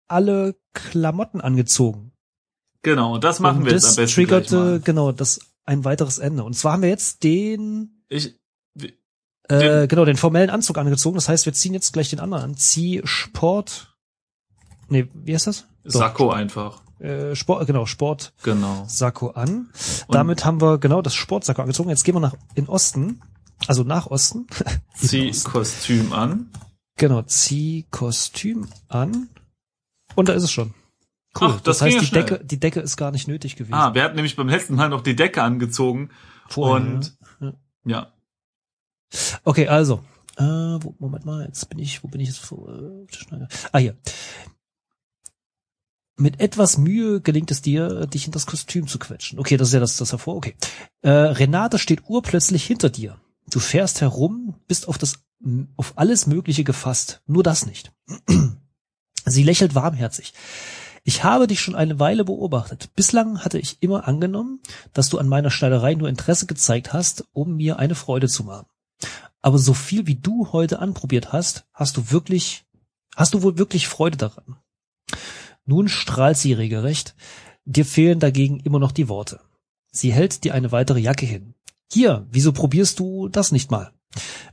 alle 0.08 0.56
Klamotten 0.72 1.40
angezogen. 1.40 2.12
Genau, 2.82 3.14
und 3.14 3.24
das 3.24 3.40
machen 3.40 3.58
und 3.58 3.64
wir 3.66 3.72
jetzt 3.72 3.84
das 3.84 3.98
am 3.98 4.04
besten 4.04 4.26
gleich 4.26 4.28
triggerte 4.28 4.56
mal. 4.56 4.80
genau 4.80 5.12
das 5.12 5.40
ein 5.64 5.84
weiteres 5.84 6.18
Ende. 6.18 6.44
Und 6.44 6.54
zwar 6.54 6.74
haben 6.74 6.82
wir 6.82 6.90
jetzt 6.90 7.24
den 7.24 8.04
Ich, 8.08 8.38
äh, 9.48 9.86
genau 9.86 10.04
den 10.04 10.16
formellen 10.16 10.50
Anzug 10.50 10.78
angezogen. 10.78 11.16
Das 11.16 11.28
heißt, 11.28 11.46
wir 11.46 11.52
ziehen 11.52 11.74
jetzt 11.74 11.92
gleich 11.92 12.10
den 12.10 12.20
anderen 12.20 12.44
an. 12.44 12.56
Zieh 12.56 13.02
Sport 13.04 13.94
Nee, 14.88 15.08
wie 15.14 15.34
heißt 15.34 15.46
das? 15.46 15.66
Doch, 15.84 15.92
Sakko 15.92 16.30
einfach. 16.30 16.82
Äh, 16.98 17.34
Sport, 17.34 17.66
genau, 17.66 17.86
Sport. 17.86 18.32
Genau. 18.42 18.84
Sakko 18.86 19.30
an. 19.30 19.70
Damit 20.08 20.44
haben 20.44 20.60
wir 20.60 20.78
genau 20.78 21.02
das 21.02 21.14
Sportsakko 21.14 21.62
angezogen. 21.62 21.90
Jetzt 21.90 22.04
gehen 22.04 22.14
wir 22.14 22.20
nach 22.20 22.34
in 22.54 22.68
Osten, 22.68 23.20
also 23.66 23.82
nach 23.82 24.06
Osten. 24.06 24.46
Zieh 24.94 25.30
Osten. 25.30 25.50
Kostüm 25.50 26.12
an. 26.12 26.50
Genau, 26.96 27.22
zieh 27.22 27.86
Kostüm 27.90 28.68
an. 28.88 29.28
Und 30.14 30.28
da 30.28 30.34
ist 30.34 30.44
es 30.44 30.52
schon. 30.52 30.74
Cool. 31.38 31.48
Ach, 31.50 31.54
das 31.60 31.78
das 31.78 31.82
heißt, 31.82 31.94
ja 31.94 32.00
die 32.00 32.06
schnell. 32.06 32.24
Decke, 32.24 32.44
die 32.44 32.60
Decke 32.60 32.80
ist 32.80 32.96
gar 32.96 33.10
nicht 33.10 33.26
nötig 33.26 33.56
gewesen. 33.56 33.74
Ah, 33.74 33.94
wir 33.94 34.04
hatten 34.04 34.14
nämlich 34.14 34.36
beim 34.36 34.48
letzten 34.48 34.76
Mal 34.76 34.88
noch 34.88 35.00
die 35.00 35.16
Decke 35.16 35.42
angezogen. 35.42 36.10
Vorher, 36.48 36.86
und 36.86 37.18
ja. 37.40 37.52
ja. 37.84 38.12
Okay, 39.44 39.68
also. 39.68 40.02
Äh, 40.36 40.42
wo, 40.42 40.94
Moment 40.98 41.24
mal, 41.24 41.44
jetzt 41.46 41.68
bin 41.68 41.78
ich, 41.78 42.02
wo 42.02 42.08
bin 42.08 42.20
ich 42.20 42.28
jetzt? 42.28 42.38
vor- 42.40 42.68
Äh, 42.68 43.46
ah, 43.72 43.78
hier. 43.78 43.96
Mit 46.16 46.40
etwas 46.40 46.78
Mühe 46.78 47.20
gelingt 47.20 47.50
es 47.50 47.60
dir, 47.60 48.06
dich 48.06 48.26
in 48.26 48.32
das 48.32 48.46
Kostüm 48.46 48.86
zu 48.86 48.98
quetschen. 49.00 49.38
Okay, 49.40 49.56
das 49.56 49.68
ist 49.68 49.74
ja 49.74 49.80
das, 49.80 49.96
das 49.96 50.12
hervor. 50.12 50.36
Okay. 50.36 50.54
Äh, 51.02 51.10
Renate 51.10 51.78
steht 51.78 52.04
urplötzlich 52.08 52.64
hinter 52.64 52.88
dir. 52.90 53.18
Du 53.50 53.58
fährst 53.58 54.00
herum, 54.00 54.54
bist 54.68 54.86
auf 54.88 54.96
das, 54.96 55.24
auf 55.76 55.94
alles 55.96 56.26
Mögliche 56.26 56.62
gefasst. 56.62 57.22
Nur 57.26 57.42
das 57.42 57.66
nicht. 57.66 57.92
Sie 59.26 59.42
lächelt 59.42 59.74
warmherzig. 59.74 60.34
Ich 61.02 61.24
habe 61.24 61.46
dich 61.46 61.60
schon 61.60 61.74
eine 61.74 61.98
Weile 61.98 62.24
beobachtet. 62.24 62.94
Bislang 62.94 63.44
hatte 63.44 63.58
ich 63.58 63.82
immer 63.82 64.06
angenommen, 64.08 64.60
dass 64.92 65.10
du 65.10 65.18
an 65.18 65.28
meiner 65.28 65.50
Schneiderei 65.50 65.94
nur 65.94 66.08
Interesse 66.08 66.46
gezeigt 66.46 66.92
hast, 66.92 67.24
um 67.32 67.56
mir 67.56 67.78
eine 67.78 67.94
Freude 67.94 68.28
zu 68.28 68.44
machen. 68.44 68.66
Aber 69.44 69.58
so 69.58 69.74
viel 69.74 70.06
wie 70.06 70.14
du 70.14 70.52
heute 70.52 70.78
anprobiert 70.78 71.34
hast, 71.34 71.66
hast 71.74 71.98
du 71.98 72.10
wirklich, 72.10 72.64
hast 73.14 73.34
du 73.34 73.42
wohl 73.42 73.58
wirklich 73.58 73.88
Freude 73.88 74.16
daran. 74.16 74.56
Nun 75.66 75.88
strahlt 75.88 76.38
sie 76.38 76.54
regelrecht. 76.54 77.14
Dir 77.66 77.84
fehlen 77.84 78.20
dagegen 78.20 78.58
immer 78.60 78.78
noch 78.78 78.90
die 78.90 79.10
Worte. 79.10 79.40
Sie 79.92 80.14
hält 80.14 80.44
dir 80.44 80.54
eine 80.54 80.72
weitere 80.72 80.98
Jacke 80.98 81.26
hin. 81.26 81.52
Hier, 81.92 82.26
wieso 82.30 82.52
probierst 82.52 82.98
du 82.98 83.28
das 83.28 83.52
nicht 83.52 83.70
mal? 83.70 83.92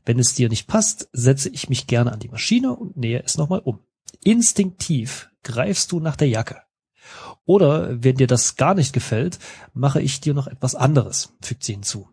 Wenn 0.04 0.20
es 0.20 0.34
dir 0.34 0.50
nicht 0.50 0.68
passt, 0.68 1.08
setze 1.14 1.48
ich 1.48 1.70
mich 1.70 1.88
gerne 1.88 2.12
an 2.12 2.20
die 2.20 2.28
Maschine 2.28 2.76
und 2.76 2.98
nähe 2.98 3.24
es 3.24 3.38
nochmal 3.38 3.62
um. 3.64 3.80
Instinktiv 4.26 5.30
greifst 5.42 5.94
du 5.94 6.02
nach 6.02 6.18
der 6.18 6.28
Jacke. 6.28 6.64
Oder 7.46 8.04
wenn 8.04 8.18
dir 8.18 8.28
das 8.28 8.58
gar 8.58 8.76
nicht 8.76 8.92
gefällt, 8.92 9.40
mache 9.74 10.02
ich 10.02 10.20
dir 10.20 10.34
noch 10.34 10.48
etwas 10.48 10.76
anderes, 10.76 11.34
fügt 11.42 11.64
sie 11.64 11.74
hinzu. 11.76 12.10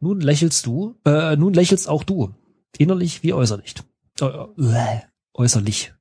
Nun 0.00 0.20
lächelst 0.20 0.66
du, 0.66 0.96
äh, 1.04 1.36
nun 1.36 1.54
lächelst 1.54 1.88
auch 1.88 2.04
du, 2.04 2.34
innerlich 2.76 3.22
wie 3.22 3.32
äußerlich. 3.32 3.74
Äh, 4.20 4.26
äh, 4.26 5.00
äußerlich. 5.34 5.92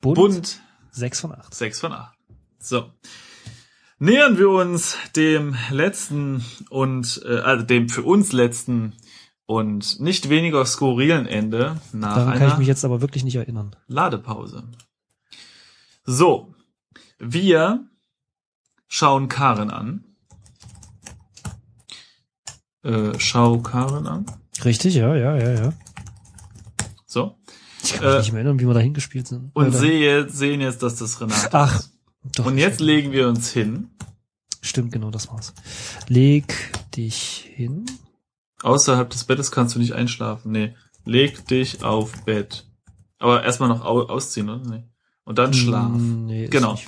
Bunt, 0.00 0.16
Bunt 0.16 0.60
6 0.92 1.20
von 1.20 1.32
8. 1.32 1.54
6 1.54 1.80
von 1.80 1.92
8. 1.92 2.18
So. 2.58 2.90
Nähern 3.98 4.38
wir 4.38 4.48
uns 4.50 4.96
dem 5.16 5.56
letzten 5.70 6.44
und 6.70 7.20
äh, 7.24 7.38
also 7.38 7.64
dem 7.64 7.88
für 7.88 8.02
uns 8.02 8.32
letzten 8.32 8.94
und 9.46 9.98
nicht 9.98 10.28
weniger 10.28 10.64
skurrilen 10.64 11.26
Ende 11.26 11.80
nach 11.92 12.16
Daran 12.16 12.32
kann 12.34 12.42
einer 12.42 12.52
ich 12.52 12.58
mich 12.58 12.68
jetzt 12.68 12.84
aber 12.84 13.00
wirklich 13.00 13.24
nicht 13.24 13.36
erinnern. 13.36 13.74
Ladepause. 13.86 14.64
So, 16.04 16.54
wir 17.18 17.88
schauen 18.86 19.28
Karen 19.28 19.70
an. 19.70 20.04
Äh, 22.82 23.12
schau 23.18 23.58
Karen 23.58 24.06
an. 24.06 24.26
Richtig, 24.64 24.94
ja, 24.94 25.14
ja, 25.14 25.36
ja, 25.36 25.50
ja. 25.52 25.72
So. 27.06 27.36
Ich 27.82 27.94
kann 27.94 28.04
mich 28.06 28.14
Äh, 28.14 28.18
nicht 28.18 28.32
mehr 28.32 28.40
erinnern, 28.42 28.60
wie 28.60 28.66
wir 28.66 28.74
da 28.74 28.80
hingespielt 28.80 29.26
sind. 29.28 29.50
Und 29.54 29.72
sehe, 29.72 30.28
sehen 30.28 30.60
jetzt, 30.60 30.82
dass 30.82 30.96
das 30.96 31.20
Renate 31.20 31.48
Ach, 31.52 31.78
ist. 31.78 31.92
doch. 32.36 32.46
Und 32.46 32.58
jetzt 32.58 32.80
legen 32.80 33.12
wir 33.12 33.28
uns 33.28 33.50
hin. 33.50 33.90
Stimmt, 34.60 34.92
genau, 34.92 35.10
das 35.10 35.28
war's. 35.28 35.54
Leg 36.08 36.54
dich 36.96 37.48
hin. 37.54 37.86
Außerhalb 38.62 39.08
des 39.10 39.24
Bettes 39.24 39.50
kannst 39.52 39.74
du 39.76 39.78
nicht 39.78 39.92
einschlafen. 39.92 40.50
Nee. 40.52 40.74
Leg 41.04 41.46
dich 41.46 41.84
auf 41.84 42.24
Bett. 42.24 42.66
Aber 43.20 43.44
erstmal 43.44 43.68
noch 43.68 43.84
au 43.84 44.02
ausziehen, 44.02 44.48
oder? 44.50 44.68
Nee. 44.68 44.84
Und 45.24 45.38
dann 45.38 45.54
Schlaf. 45.54 45.86
Hm, 45.92 46.26
Nee, 46.26 46.44
ist 46.44 46.50
Genau. 46.50 46.78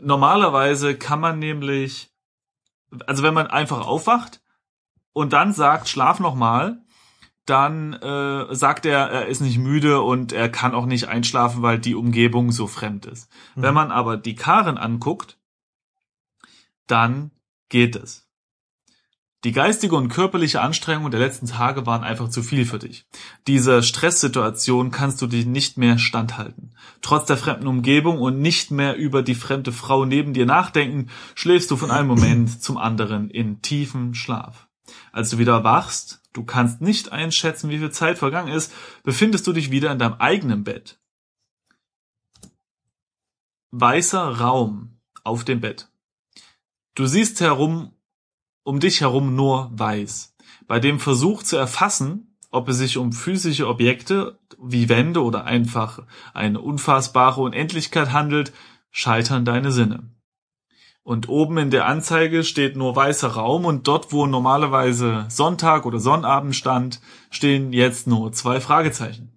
Normalerweise 0.00 0.94
kann 0.96 1.20
man 1.20 1.38
nämlich, 1.38 2.10
also 3.06 3.22
wenn 3.22 3.34
man 3.34 3.46
einfach 3.48 3.84
aufwacht 3.86 4.40
und 5.16 5.32
dann 5.32 5.54
sagt, 5.54 5.88
schlaf 5.88 6.20
noch 6.20 6.34
mal, 6.34 6.84
dann 7.46 7.94
äh, 7.94 8.54
sagt 8.54 8.84
er, 8.84 9.08
er 9.08 9.28
ist 9.28 9.40
nicht 9.40 9.56
müde 9.56 10.02
und 10.02 10.34
er 10.34 10.50
kann 10.50 10.74
auch 10.74 10.84
nicht 10.84 11.08
einschlafen, 11.08 11.62
weil 11.62 11.78
die 11.78 11.94
Umgebung 11.94 12.52
so 12.52 12.66
fremd 12.66 13.06
ist. 13.06 13.30
Mhm. 13.54 13.62
Wenn 13.62 13.72
man 13.72 13.90
aber 13.92 14.18
die 14.18 14.34
Karen 14.34 14.76
anguckt, 14.76 15.38
dann 16.86 17.30
geht 17.70 17.96
es. 17.96 18.28
Die 19.42 19.52
geistige 19.52 19.96
und 19.96 20.10
körperliche 20.10 20.60
Anstrengung 20.60 21.10
der 21.10 21.20
letzten 21.20 21.46
Tage 21.46 21.86
waren 21.86 22.04
einfach 22.04 22.28
zu 22.28 22.42
viel 22.42 22.66
für 22.66 22.78
dich. 22.78 23.06
Diese 23.46 23.82
Stresssituation 23.82 24.90
kannst 24.90 25.22
du 25.22 25.26
dich 25.26 25.46
nicht 25.46 25.78
mehr 25.78 25.96
standhalten. 25.96 26.74
Trotz 27.00 27.24
der 27.24 27.38
fremden 27.38 27.68
Umgebung 27.68 28.18
und 28.18 28.38
nicht 28.42 28.70
mehr 28.70 28.96
über 28.96 29.22
die 29.22 29.34
fremde 29.34 29.72
Frau 29.72 30.04
neben 30.04 30.34
dir 30.34 30.44
nachdenken, 30.44 31.08
schläfst 31.34 31.70
du 31.70 31.78
von 31.78 31.90
einem 31.90 32.08
Moment 32.08 32.62
zum 32.62 32.76
anderen 32.76 33.30
in 33.30 33.62
tiefen 33.62 34.14
Schlaf. 34.14 34.65
Als 35.12 35.30
du 35.30 35.38
wieder 35.38 35.64
wachst, 35.64 36.22
du 36.32 36.44
kannst 36.44 36.80
nicht 36.80 37.12
einschätzen, 37.12 37.70
wie 37.70 37.78
viel 37.78 37.90
Zeit 37.90 38.18
vergangen 38.18 38.52
ist, 38.52 38.72
befindest 39.02 39.46
du 39.46 39.52
dich 39.52 39.70
wieder 39.70 39.92
in 39.92 39.98
deinem 39.98 40.14
eigenen 40.14 40.64
Bett. 40.64 40.98
Weißer 43.70 44.40
Raum 44.40 44.98
auf 45.24 45.44
dem 45.44 45.60
Bett. 45.60 45.88
Du 46.94 47.06
siehst 47.06 47.40
herum, 47.40 47.92
um 48.62 48.80
dich 48.80 49.00
herum 49.00 49.34
nur 49.34 49.70
weiß. 49.74 50.34
Bei 50.66 50.80
dem 50.80 50.98
Versuch 50.98 51.42
zu 51.42 51.56
erfassen, 51.56 52.36
ob 52.50 52.68
es 52.68 52.78
sich 52.78 52.96
um 52.96 53.12
physische 53.12 53.68
Objekte 53.68 54.38
wie 54.58 54.88
Wände 54.88 55.22
oder 55.22 55.44
einfach 55.44 56.06
eine 56.32 56.60
unfassbare 56.60 57.40
Unendlichkeit 57.40 58.12
handelt, 58.12 58.52
scheitern 58.90 59.44
deine 59.44 59.72
Sinne. 59.72 60.15
Und 61.06 61.28
oben 61.28 61.56
in 61.58 61.70
der 61.70 61.86
Anzeige 61.86 62.42
steht 62.42 62.74
nur 62.74 62.96
weißer 62.96 63.28
Raum 63.28 63.64
und 63.64 63.86
dort, 63.86 64.10
wo 64.10 64.26
normalerweise 64.26 65.26
Sonntag 65.28 65.86
oder 65.86 66.00
Sonnabend 66.00 66.56
stand, 66.56 67.00
stehen 67.30 67.72
jetzt 67.72 68.08
nur 68.08 68.32
zwei 68.32 68.60
Fragezeichen. 68.60 69.30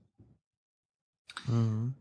Mhm. 1.45 1.93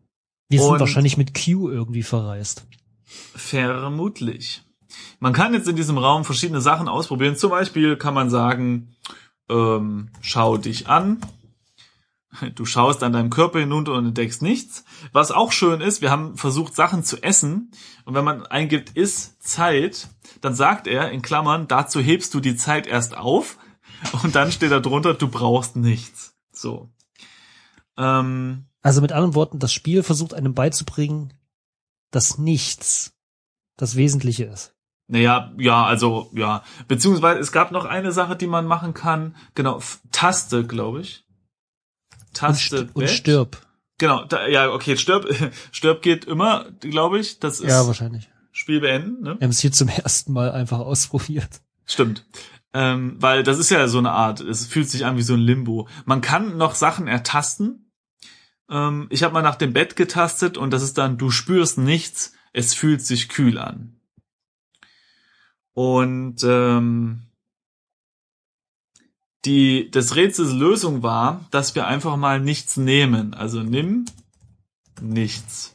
Wir 0.49 0.61
sind 0.63 0.73
Und- 0.73 0.81
wahrscheinlich 0.81 1.19
mit 1.19 1.35
Q 1.35 1.69
irgendwie 1.69 2.03
verreist. 2.03 2.67
Vermutlich. 3.05 4.63
Man 5.21 5.35
kann 5.35 5.53
jetzt 5.53 5.69
in 5.69 5.77
diesem 5.77 5.99
Raum 5.99 6.25
verschiedene 6.25 6.63
Sachen 6.63 6.89
ausprobieren. 6.89 7.37
Zum 7.37 7.51
Beispiel 7.51 7.97
kann 7.97 8.15
man 8.15 8.31
sagen, 8.31 8.97
ähm, 9.51 10.09
schau 10.23 10.57
dich 10.57 10.89
an. 10.89 11.21
Du 12.55 12.67
schaust 12.67 13.03
an 13.03 13.13
deinem 13.13 13.31
Körper 13.31 13.59
hinunter 13.59 13.95
und 13.95 14.07
entdeckst 14.07 14.43
nichts. 14.43 14.85
Was 15.13 15.31
auch 15.31 15.51
schön 15.51 15.81
ist, 15.81 16.03
wir 16.03 16.11
haben 16.11 16.37
versucht, 16.37 16.75
Sachen 16.75 17.03
zu 17.03 17.23
essen. 17.23 17.71
Und 18.05 18.15
wenn 18.15 18.25
man 18.25 18.45
eingibt, 18.47 18.91
ist 18.91 19.43
Zeit, 19.43 20.09
dann 20.43 20.55
sagt 20.55 20.87
er 20.87 21.11
in 21.11 21.23
Klammern, 21.23 21.69
dazu 21.69 22.01
hebst 22.01 22.35
du 22.35 22.41
die 22.41 22.57
Zeit 22.57 22.87
erst 22.87 23.17
auf. 23.17 23.57
Und 24.23 24.37
dann 24.37 24.53
steht 24.53 24.71
da 24.71 24.81
drunter, 24.81 25.15
du 25.15 25.29
brauchst 25.29 25.75
nichts. 25.75 26.37
So. 26.53 26.91
Ähm, 27.97 28.67
Also 28.83 29.01
mit 29.01 29.13
anderen 29.13 29.35
Worten, 29.35 29.59
das 29.59 29.73
Spiel 29.73 30.03
versucht 30.03 30.35
einem 30.35 30.55
beizubringen, 30.55 31.33
dass 32.11 32.39
nichts 32.39 33.15
das 33.77 33.97
Wesentliche 33.97 34.45
ist. 34.45 34.75
Naja, 35.09 35.53
ja, 35.57 35.85
also, 35.85 36.31
ja. 36.35 36.63
Beziehungsweise 36.87 37.41
es 37.41 37.53
gab 37.53 37.73
noch 37.73 37.87
eine 37.87 38.13
Sache, 38.13 38.37
die 38.37 38.47
man 38.47 38.67
machen 38.67 38.93
kann. 38.93 39.35
Genau, 39.55 39.81
Taste, 40.13 40.67
glaube 40.67 41.01
ich. 41.01 41.25
Und, 42.41 42.49
Taste 42.49 42.79
st 42.89 42.97
und 42.97 43.11
stirb. 43.11 43.59
Genau, 43.99 44.25
da, 44.25 44.47
ja, 44.47 44.71
okay, 44.71 44.97
stirb, 44.97 45.27
stirb 45.73 46.03
geht 46.03 46.25
immer, 46.25 46.67
glaube 46.81 47.19
ich. 47.19 47.41
Das 47.41 47.61
ist 47.61 47.69
Ja, 47.69 47.87
wahrscheinlich. 47.87 48.29
Spiel 48.53 48.81
beenden, 48.81 49.23
ne? 49.23 49.37
Wir 49.39 49.45
haben 49.45 49.51
es 49.51 49.61
hier 49.61 49.73
zum 49.73 49.89
ersten 50.05 50.33
Mal 50.33 50.53
einfach 50.53 50.79
ausprobiert. 50.79 51.61
Stimmt. 51.87 52.25
Ähm, 52.75 53.17
weil 53.19 53.43
das 53.43 53.59
ist 53.59 53.71
ja 53.71 53.89
so 53.89 53.99
eine 53.99 54.13
Art, 54.13 54.41
es 54.41 54.67
fühlt 54.67 54.91
sich 54.91 55.07
an 55.07 55.17
wie 55.17 55.23
so 55.23 55.35
ein 55.35 55.41
Limbo. 55.41 55.89
Man 56.05 56.21
kann 56.21 56.57
noch 56.57 56.75
Sachen 56.75 57.09
ertasten. 57.09 57.91
Ähm, 58.71 59.07
ich 59.11 59.23
habe 59.23 59.35
mal 59.35 59.43
nach 59.43 59.57
dem 59.57 59.73
Bett 59.73 59.97
getastet 59.97 60.59
und 60.59 60.71
das 60.71 60.83
ist 60.83 60.99
dann, 60.99 61.17
du 61.19 61.31
spürst 61.31 61.79
nichts, 61.79 62.35
es 62.53 62.75
fühlt 62.75 63.01
sich 63.03 63.29
kühl 63.29 63.59
an. 63.59 64.01
Und 65.73 66.43
ähm, 66.45 67.28
die 69.49 69.91
des 69.91 70.15
Rätsels 70.17 70.53
Lösung 70.53 71.03
war, 71.03 71.45
dass 71.51 71.75
wir 71.75 71.87
einfach 71.87 72.17
mal 72.17 72.39
nichts 72.41 72.77
nehmen. 72.77 73.35
Also 73.35 73.63
nimm 73.63 74.05
nichts. 75.01 75.75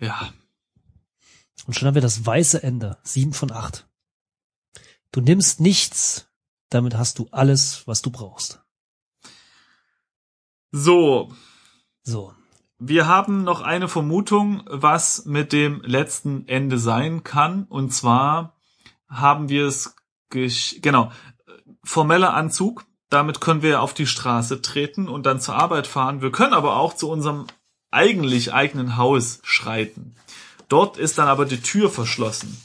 Ja, 0.00 0.30
Und 1.66 1.74
schon 1.74 1.86
haben 1.88 1.94
wir 1.94 2.02
das 2.02 2.24
weiße 2.24 2.62
Ende. 2.62 2.98
Sieben 3.02 3.32
von 3.32 3.50
acht. 3.50 3.88
Du 5.12 5.20
nimmst 5.20 5.60
nichts. 5.60 6.28
Damit 6.68 6.96
hast 6.96 7.18
du 7.18 7.28
alles, 7.30 7.86
was 7.86 8.02
du 8.02 8.10
brauchst. 8.10 8.60
so, 10.72 11.32
So. 12.02 12.34
wir 12.78 13.06
haben 13.06 13.44
noch 13.44 13.62
eine 13.62 13.88
Vermutung, 13.88 14.62
was 14.66 15.24
mit 15.24 15.52
dem 15.52 15.80
letzten 15.82 16.46
Ende 16.48 16.78
sein 16.78 17.24
kann. 17.24 17.64
Und 17.64 17.92
zwar 17.92 18.56
haben 19.08 19.48
wir 19.48 19.66
es, 19.66 19.94
genau, 20.30 21.12
formeller 21.84 22.34
Anzug. 22.34 22.84
Damit 23.08 23.40
können 23.40 23.62
wir 23.62 23.82
auf 23.82 23.94
die 23.94 24.06
Straße 24.06 24.62
treten 24.62 25.08
und 25.08 25.26
dann 25.26 25.40
zur 25.40 25.54
Arbeit 25.54 25.86
fahren. 25.86 26.22
Wir 26.22 26.32
können 26.32 26.54
aber 26.54 26.76
auch 26.76 26.94
zu 26.94 27.08
unserem 27.08 27.46
eigentlich 27.92 28.52
eigenen 28.52 28.96
Haus 28.96 29.38
schreiten. 29.44 30.16
Dort 30.68 30.98
ist 30.98 31.18
dann 31.18 31.28
aber 31.28 31.44
die 31.44 31.60
Tür 31.60 31.88
verschlossen. 31.88 32.60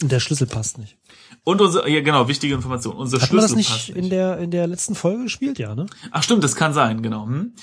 Und 0.00 0.10
der 0.10 0.20
Schlüssel 0.20 0.46
passt 0.46 0.78
nicht. 0.78 0.96
Und 1.44 1.60
unser, 1.60 1.86
ja 1.86 2.00
genau, 2.00 2.28
wichtige 2.28 2.54
Information. 2.54 2.96
Unser 2.96 3.20
Hat 3.20 3.32
man 3.32 3.40
Schlüssel 3.40 3.48
das 3.48 3.56
nicht, 3.56 3.70
passt 3.70 3.88
in 3.90 4.10
der 4.10 4.38
in 4.38 4.50
der 4.50 4.66
letzten 4.66 4.94
Folge 4.94 5.24
gespielt, 5.24 5.58
ja, 5.58 5.74
ne? 5.74 5.86
Ach 6.10 6.22
stimmt, 6.22 6.42
das 6.44 6.56
kann 6.56 6.72
sein, 6.72 7.02
genau. 7.02 7.26
Hm? 7.26 7.54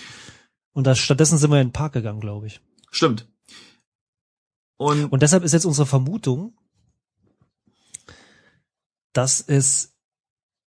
Und 0.73 0.87
da, 0.87 0.95
stattdessen 0.95 1.37
sind 1.37 1.51
wir 1.51 1.59
in 1.59 1.69
den 1.69 1.73
Park 1.73 1.93
gegangen, 1.93 2.19
glaube 2.19 2.47
ich. 2.47 2.61
Stimmt. 2.91 3.27
Und, 4.77 5.05
Und 5.05 5.21
deshalb 5.21 5.43
ist 5.43 5.51
jetzt 5.51 5.65
unsere 5.65 5.85
Vermutung, 5.85 6.53
dass 9.13 9.41
es, 9.41 9.93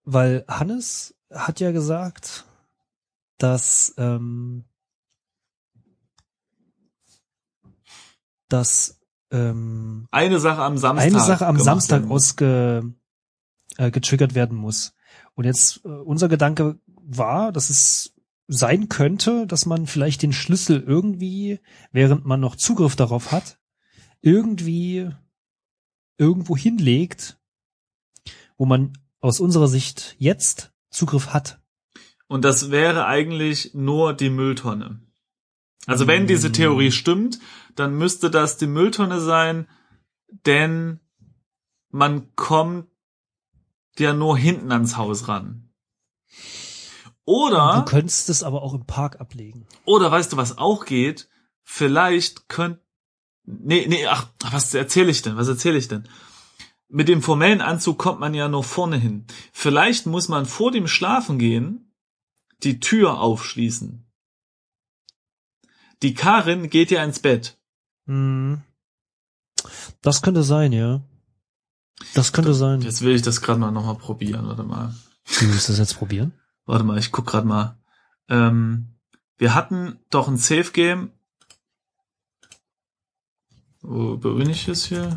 weil 0.04 0.46
Hannes 0.48 1.16
hat 1.32 1.60
ja 1.60 1.72
gesagt, 1.72 2.46
dass 3.38 3.94
ähm, 3.98 4.66
dass 8.50 9.00
ähm, 9.32 10.08
eine 10.12 10.40
Sache 10.40 10.62
am 10.62 10.78
Samstag. 10.78 11.08
eine 11.08 11.20
Sache 11.20 11.48
am 11.48 11.60
Samstag 11.60 12.10
ausge, 12.10 12.94
äh, 13.78 13.92
getriggert 13.92 14.36
werden 14.36 14.58
muss. 14.58 14.94
Und 15.36 15.46
jetzt 15.46 15.86
äh, 15.86 15.88
unser 15.88 16.28
Gedanke 16.28 16.80
war, 16.86 17.52
dass 17.52 17.70
es 17.70 18.14
sein 18.48 18.90
könnte, 18.90 19.48
dass 19.48 19.66
man 19.66 19.88
vielleicht 19.88 20.22
den 20.22 20.34
Schlüssel 20.34 20.82
irgendwie, 20.82 21.60
während 21.92 22.26
man 22.26 22.42
noch 22.42 22.58
Zugriff 22.58 22.98
darauf 22.98 23.32
hat, 23.32 23.60
irgendwie 24.22 25.10
irgendwo 26.18 26.58
hinlegt, 26.58 27.40
wo 28.62 28.68
man 28.68 28.94
aus 29.22 29.40
unserer 29.40 29.68
Sicht 29.68 30.16
jetzt 30.20 30.72
Zugriff 30.92 31.30
hat. 31.30 31.60
Und 32.28 32.46
das 32.46 32.70
wäre 32.70 33.08
eigentlich 33.08 33.74
nur 33.74 34.14
die 34.14 34.30
Mülltonne. 34.30 35.02
Also 35.88 36.06
wenn 36.06 36.28
diese 36.28 36.50
Mm. 36.50 36.54
Theorie 36.54 36.92
stimmt, 36.92 37.40
dann 37.76 37.98
müsste 37.98 38.30
das 38.30 38.58
die 38.58 38.68
Mülltonne 38.68 39.20
sein, 39.20 39.68
denn 40.46 41.00
man 41.90 42.36
kommt 42.36 42.86
ja 43.98 44.14
nur 44.14 44.38
hinten 44.38 44.72
ans 44.72 44.96
Haus 44.96 45.28
ran. 45.28 45.72
Oder 47.26 47.84
Du 47.84 47.90
könntest 47.90 48.30
es 48.30 48.44
aber 48.44 48.62
auch 48.62 48.76
im 48.76 48.86
Park 48.86 49.20
ablegen. 49.20 49.66
Oder 49.86 50.12
weißt 50.12 50.34
du, 50.34 50.38
was 50.38 50.60
auch 50.60 50.86
geht? 50.86 51.30
Vielleicht 51.64 52.48
könnt. 52.48 52.78
Nee, 53.44 53.88
nee, 53.90 54.06
ach, 54.06 54.28
was 54.52 54.72
erzähle 54.76 55.10
ich 55.10 55.24
denn? 55.24 55.36
Was 55.36 55.48
erzähle 55.48 55.80
ich 55.80 55.88
denn? 55.88 56.08
Mit 56.94 57.08
dem 57.08 57.22
formellen 57.22 57.62
Anzug 57.62 57.98
kommt 57.98 58.20
man 58.20 58.34
ja 58.34 58.50
nur 58.50 58.66
vorne 58.66 58.98
hin. 58.98 59.26
Vielleicht 59.54 60.08
muss 60.08 60.28
man 60.28 60.46
vor 60.46 60.72
dem 60.72 60.88
Schlafengehen 60.88 61.94
die 62.64 62.82
Tür 62.82 63.22
aufschließen. 63.22 64.06
Die 66.02 66.14
Karin 66.14 66.70
geht 66.70 66.92
ja 66.92 67.02
ins 67.02 67.20
Bett. 67.20 67.58
Hm. 68.08 68.62
Das 70.02 70.22
könnte 70.22 70.44
sein, 70.44 70.74
ja. 70.74 71.02
Das 72.14 72.34
könnte 72.34 72.54
sein. 72.54 72.82
Jetzt 72.82 73.04
will 73.04 73.16
ich 73.16 73.22
das 73.22 73.42
gerade 73.42 73.60
mal 73.60 73.72
nochmal 73.72 73.96
probieren. 73.96 74.48
Warte 74.48 74.64
mal. 74.64 74.94
Du 75.40 75.48
willst 75.48 75.70
das 75.70 75.78
jetzt 75.78 75.98
probieren? 75.98 76.34
Warte 76.66 76.84
mal, 76.84 76.98
ich 76.98 77.14
guck 77.14 77.26
gerade 77.26 77.48
mal. 77.48 77.80
Ähm, 78.28 78.98
wir 79.38 79.56
hatten 79.56 79.98
doch 80.10 80.28
ein 80.28 80.38
Safe 80.38 80.72
Game. 80.74 81.12
Wo 83.82 84.18
bin 84.18 84.50
ich 84.50 84.68
jetzt 84.68 84.86
hier? 84.86 85.16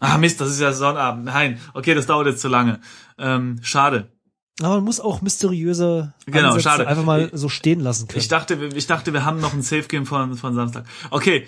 Ah 0.00 0.16
Mist, 0.18 0.40
das 0.40 0.50
ist 0.50 0.60
ja 0.60 0.72
Sonnabend. 0.72 1.24
Nein, 1.24 1.58
okay, 1.74 1.94
das 1.94 2.06
dauert 2.06 2.26
jetzt 2.28 2.40
zu 2.40 2.48
lange. 2.48 2.80
Ähm, 3.18 3.58
schade. 3.62 4.12
Aber 4.60 4.76
man 4.76 4.84
muss 4.84 5.00
auch 5.00 5.22
mysteriöse 5.22 6.14
Genau, 6.26 6.48
Ansätze 6.48 6.62
schade. 6.62 6.86
einfach 6.88 7.04
mal 7.04 7.30
so 7.32 7.48
stehen 7.48 7.80
lassen 7.80 8.08
können. 8.08 8.20
Ich 8.20 8.28
dachte, 8.28 8.60
wir- 8.60 8.74
ich 8.76 8.86
dachte, 8.86 9.12
wir 9.12 9.24
haben 9.24 9.40
noch 9.40 9.54
ein 9.54 9.62
Safe 9.62 9.82
Game 9.88 10.06
von, 10.06 10.34
von 10.36 10.54
Samstag. 10.54 10.84
Okay, 11.10 11.46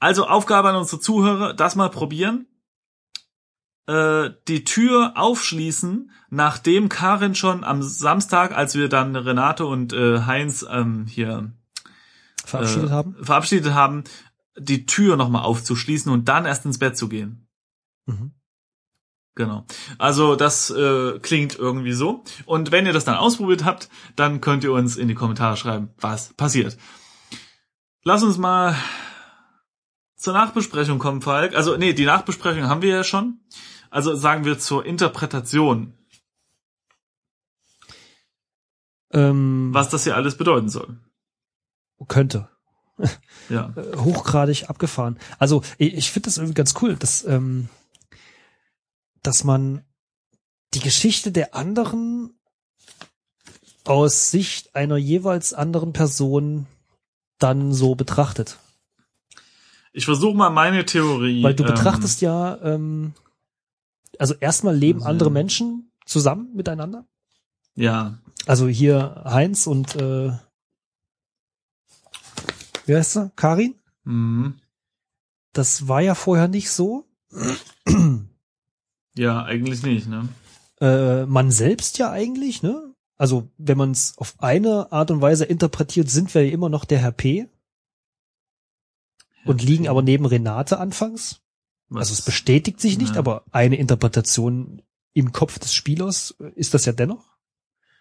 also 0.00 0.26
Aufgabe 0.26 0.68
an 0.68 0.76
unsere 0.76 1.00
Zuhörer, 1.00 1.54
das 1.54 1.74
mal 1.76 1.88
probieren. 1.88 2.46
Äh, 3.86 4.30
die 4.48 4.64
Tür 4.64 5.14
aufschließen, 5.16 6.10
nachdem 6.30 6.88
Karin 6.88 7.34
schon 7.34 7.64
am 7.64 7.82
Samstag, 7.82 8.54
als 8.56 8.74
wir 8.74 8.88
dann 8.88 9.16
Renate 9.16 9.64
und 9.66 9.92
äh, 9.92 10.20
Heinz 10.26 10.64
ähm, 10.70 11.06
hier 11.08 11.52
verabschiedet 12.44 12.90
äh, 12.90 12.92
haben. 12.92 13.16
verabschiedet 13.22 13.72
haben, 13.72 14.04
die 14.58 14.84
Tür 14.86 15.16
nochmal 15.16 15.42
aufzuschließen 15.44 16.12
und 16.12 16.28
dann 16.28 16.44
erst 16.44 16.64
ins 16.66 16.78
Bett 16.78 16.98
zu 16.98 17.08
gehen. 17.08 17.47
Mhm. 18.08 18.32
Genau. 19.34 19.64
Also 19.98 20.34
das 20.34 20.70
äh, 20.70 21.20
klingt 21.20 21.56
irgendwie 21.56 21.92
so. 21.92 22.24
Und 22.44 22.72
wenn 22.72 22.86
ihr 22.86 22.92
das 22.92 23.04
dann 23.04 23.14
ausprobiert 23.14 23.64
habt, 23.64 23.88
dann 24.16 24.40
könnt 24.40 24.64
ihr 24.64 24.72
uns 24.72 24.96
in 24.96 25.06
die 25.06 25.14
Kommentare 25.14 25.56
schreiben, 25.56 25.90
was 26.00 26.34
passiert. 26.34 26.76
Lass 28.02 28.24
uns 28.24 28.36
mal 28.36 28.74
zur 30.16 30.32
Nachbesprechung 30.32 30.98
kommen, 30.98 31.22
Falk. 31.22 31.54
Also 31.54 31.76
nee, 31.76 31.92
die 31.92 32.04
Nachbesprechung 32.04 32.64
haben 32.64 32.82
wir 32.82 32.90
ja 32.90 33.04
schon. 33.04 33.38
Also 33.90 34.16
sagen 34.16 34.44
wir 34.44 34.58
zur 34.58 34.84
Interpretation, 34.84 35.94
Ähm, 39.10 39.70
was 39.72 39.88
das 39.88 40.04
hier 40.04 40.16
alles 40.16 40.36
bedeuten 40.36 40.68
soll. 40.68 40.98
könnte. 42.08 42.48
Ja. 43.48 43.72
Hochgradig 43.96 44.68
abgefahren. 44.68 45.18
Also 45.38 45.62
ich, 45.78 45.94
ich 45.94 46.10
finde 46.10 46.26
das 46.26 46.36
irgendwie 46.36 46.54
ganz 46.54 46.74
cool, 46.82 46.96
dass, 46.96 47.24
ähm, 47.24 47.68
dass 49.22 49.44
man 49.44 49.84
die 50.74 50.80
Geschichte 50.80 51.32
der 51.32 51.54
anderen 51.54 52.38
aus 53.84 54.30
Sicht 54.30 54.74
einer 54.76 54.96
jeweils 54.96 55.54
anderen 55.54 55.92
Person 55.92 56.66
dann 57.38 57.72
so 57.72 57.94
betrachtet. 57.94 58.58
Ich 59.92 60.04
versuche 60.04 60.36
mal 60.36 60.50
meine 60.50 60.84
Theorie. 60.84 61.42
Weil 61.42 61.54
du 61.54 61.64
ähm, 61.64 61.70
betrachtest 61.70 62.20
ja, 62.20 62.60
ähm, 62.62 63.14
also 64.18 64.34
erstmal 64.34 64.76
leben 64.76 65.00
Also- 65.00 65.08
andere 65.10 65.30
Menschen 65.30 65.90
zusammen 66.04 66.54
miteinander. 66.54 67.06
Ja, 67.74 68.18
Also 68.46 68.66
hier 68.68 69.22
Heinz 69.24 69.66
und 69.66 69.94
äh, 69.96 70.32
wie 72.86 72.94
heißt 72.96 73.12
sie? 73.12 73.30
Karin? 73.36 73.74
mhm. 74.04 74.60
Das 75.54 75.88
war 75.88 76.00
ja 76.00 76.14
vorher 76.14 76.46
nicht 76.46 76.70
so. 76.70 77.06
Ja, 79.18 79.44
eigentlich 79.44 79.82
nicht, 79.82 80.06
ne? 80.08 80.28
Äh, 80.80 81.26
man 81.26 81.50
selbst 81.50 81.98
ja 81.98 82.10
eigentlich, 82.10 82.62
ne? 82.62 82.94
Also 83.16 83.50
wenn 83.58 83.76
man 83.78 83.90
es 83.90 84.16
auf 84.16 84.34
eine 84.38 84.92
Art 84.92 85.10
und 85.10 85.20
Weise 85.20 85.44
interpretiert, 85.44 86.08
sind 86.08 86.32
wir 86.34 86.46
ja 86.46 86.52
immer 86.52 86.68
noch 86.68 86.84
der 86.84 86.98
Herr 86.98 87.12
P. 87.12 87.48
und 89.44 89.62
liegen 89.62 89.88
aber 89.88 90.02
neben 90.02 90.26
Renate 90.26 90.78
anfangs. 90.78 91.40
Was- 91.88 92.00
Also 92.10 92.12
es 92.14 92.22
bestätigt 92.22 92.80
sich 92.80 92.98
nicht, 92.98 93.14
Ja. 93.14 93.18
aber 93.20 93.44
eine 93.50 93.76
Interpretation 93.76 94.82
im 95.14 95.32
Kopf 95.32 95.58
des 95.58 95.72
Spielers 95.74 96.34
äh, 96.40 96.50
ist 96.54 96.74
das 96.74 96.84
ja 96.84 96.92
dennoch. 96.92 97.36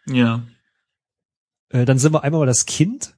Ja, 0.08 0.44
Äh, 1.70 1.86
dann 1.86 2.00
sind 2.00 2.14
wir 2.14 2.24
einmal 2.24 2.42
mal 2.42 2.46
das 2.48 2.66
Kind, 2.66 3.18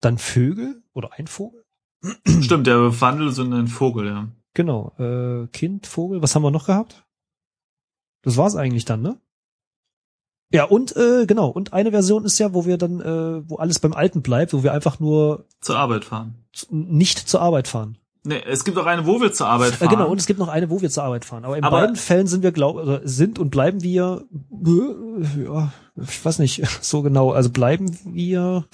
dann 0.00 0.18
Vögel 0.18 0.82
oder 0.92 1.12
ein 1.14 1.26
Vogel. 1.26 1.64
stimmt, 2.40 2.66
der 2.66 3.00
Wandel 3.00 3.36
in 3.38 3.52
ein 3.52 3.68
Vogel, 3.68 4.06
ja. 4.06 4.28
Genau, 4.58 4.90
äh, 4.98 5.46
Kind, 5.52 5.86
Vogel, 5.86 6.20
was 6.20 6.34
haben 6.34 6.42
wir 6.42 6.50
noch 6.50 6.66
gehabt? 6.66 7.06
Das 8.22 8.36
war's 8.36 8.56
eigentlich 8.56 8.84
dann, 8.84 9.02
ne? 9.02 9.20
Ja, 10.52 10.64
und 10.64 10.96
äh, 10.96 11.26
genau, 11.26 11.46
und 11.48 11.72
eine 11.72 11.92
Version 11.92 12.24
ist 12.24 12.40
ja, 12.40 12.54
wo 12.54 12.66
wir 12.66 12.76
dann, 12.76 13.00
äh, 13.00 13.48
wo 13.48 13.54
alles 13.58 13.78
beim 13.78 13.92
Alten 13.92 14.20
bleibt, 14.20 14.52
wo 14.52 14.64
wir 14.64 14.72
einfach 14.72 14.98
nur 14.98 15.46
Zur 15.60 15.78
Arbeit 15.78 16.04
fahren. 16.04 16.34
nicht 16.70 17.28
zur 17.28 17.40
Arbeit 17.40 17.68
fahren. 17.68 17.98
Nee, 18.24 18.42
es 18.48 18.64
gibt 18.64 18.76
auch 18.78 18.86
eine, 18.86 19.06
wo 19.06 19.20
wir 19.20 19.32
zur 19.32 19.46
Arbeit 19.46 19.74
Äh, 19.74 19.76
fahren. 19.76 19.90
genau, 19.90 20.10
und 20.10 20.18
es 20.18 20.26
gibt 20.26 20.40
noch 20.40 20.48
eine, 20.48 20.70
wo 20.70 20.80
wir 20.82 20.90
zur 20.90 21.04
Arbeit 21.04 21.24
fahren. 21.24 21.44
Aber 21.44 21.56
in 21.56 21.62
Aber- 21.62 21.80
beiden 21.82 21.94
Fällen 21.94 22.26
sind 22.26 22.42
wir, 22.42 22.50
glaub, 22.50 22.74
oder 22.74 23.06
sind 23.06 23.38
und 23.38 23.50
bleiben 23.50 23.80
wir, 23.84 24.24
äh, 24.66 25.44
ja, 25.44 25.72
ich 25.94 26.24
weiß 26.24 26.40
nicht 26.40 26.62
so 26.82 27.02
genau, 27.02 27.30
also 27.30 27.48
bleiben 27.50 27.96
wir 28.12 28.64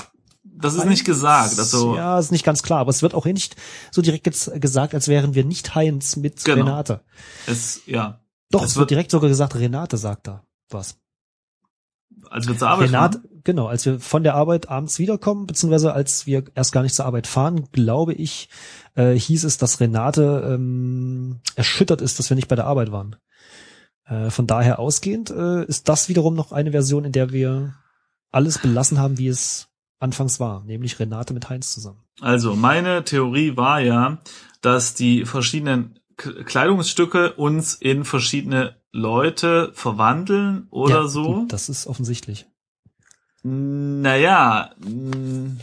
das 0.56 0.74
ist 0.74 0.84
nicht 0.86 1.04
gesagt. 1.04 1.58
Also, 1.58 1.96
Ja, 1.96 2.18
ist 2.18 2.32
nicht 2.32 2.44
ganz 2.44 2.62
klar, 2.62 2.80
aber 2.80 2.90
es 2.90 3.02
wird 3.02 3.14
auch 3.14 3.24
nicht 3.26 3.56
so 3.90 4.02
direkt 4.02 4.24
gesagt, 4.24 4.94
als 4.94 5.08
wären 5.08 5.34
wir 5.34 5.44
nicht 5.44 5.74
Heinz 5.74 6.16
mit 6.16 6.44
Genau. 6.44 6.64
Renate. 6.64 7.00
es, 7.46 7.80
ja, 7.86 8.20
Doch, 8.50 8.62
Es 8.62 8.70
es 8.70 8.76
wird- 8.76 8.82
wird 8.82 8.90
direkt 8.90 9.10
sogar 9.10 9.28
gesagt, 9.28 9.54
Renate 9.56 9.96
sagt 9.96 10.26
da 10.28 10.44
was. 10.70 10.96
als 12.30 12.46
wir 12.46 12.56
zur 12.56 12.68
Arbeit 12.68 12.88
Renate, 12.88 13.18
fahren. 13.18 13.40
genau, 13.44 13.66
als 13.66 13.84
wir 13.84 14.00
von 14.00 14.22
der 14.22 14.34
Arbeit 14.34 14.68
abends 14.68 14.98
wiederkommen, 14.98 15.46
beziehungsweise 15.46 15.92
als 15.92 16.26
wir 16.26 16.44
erst 16.54 16.72
gar 16.72 16.82
nicht 16.82 16.94
zur 16.94 17.04
Arbeit 17.06 17.26
fahren, 17.26 17.68
glaube 17.72 18.14
ich, 18.14 18.48
äh, 18.94 19.12
hieß 19.14 19.44
es, 19.44 19.58
dass 19.58 19.80
Renate 19.80 20.50
ähm, 20.54 21.40
erschüttert 21.56 22.00
ist, 22.00 22.18
dass 22.18 22.30
wir 22.30 22.34
nicht 22.36 22.48
bei 22.48 22.56
der 22.56 22.66
Arbeit 22.66 22.92
waren. 22.92 23.16
Äh, 24.06 24.30
von 24.30 24.46
daher 24.46 24.78
ausgehend 24.78 25.30
äh, 25.30 25.64
ist 25.64 25.88
das 25.88 26.08
wiederum 26.08 26.34
noch 26.34 26.52
eine 26.52 26.70
Version, 26.70 27.04
in 27.04 27.12
der 27.12 27.30
wir 27.32 27.74
alles 28.30 28.58
belassen 28.58 28.98
haben, 28.98 29.18
wie 29.18 29.28
es 29.28 29.68
anfangs 30.04 30.38
war, 30.38 30.62
nämlich 30.64 31.00
Renate 31.00 31.34
mit 31.34 31.48
Heinz 31.48 31.72
zusammen. 31.72 31.98
Also, 32.20 32.54
meine 32.54 33.04
Theorie 33.04 33.56
war 33.56 33.80
ja, 33.80 34.18
dass 34.60 34.94
die 34.94 35.24
verschiedenen 35.24 35.98
Kleidungsstücke 36.16 37.32
uns 37.32 37.74
in 37.74 38.04
verschiedene 38.04 38.76
Leute 38.92 39.72
verwandeln 39.74 40.68
oder 40.70 41.02
ja, 41.02 41.08
so. 41.08 41.40
Gut, 41.40 41.52
das 41.52 41.68
ist 41.68 41.88
offensichtlich. 41.88 42.46
Naja, 43.42 44.70
mm, 44.78 45.58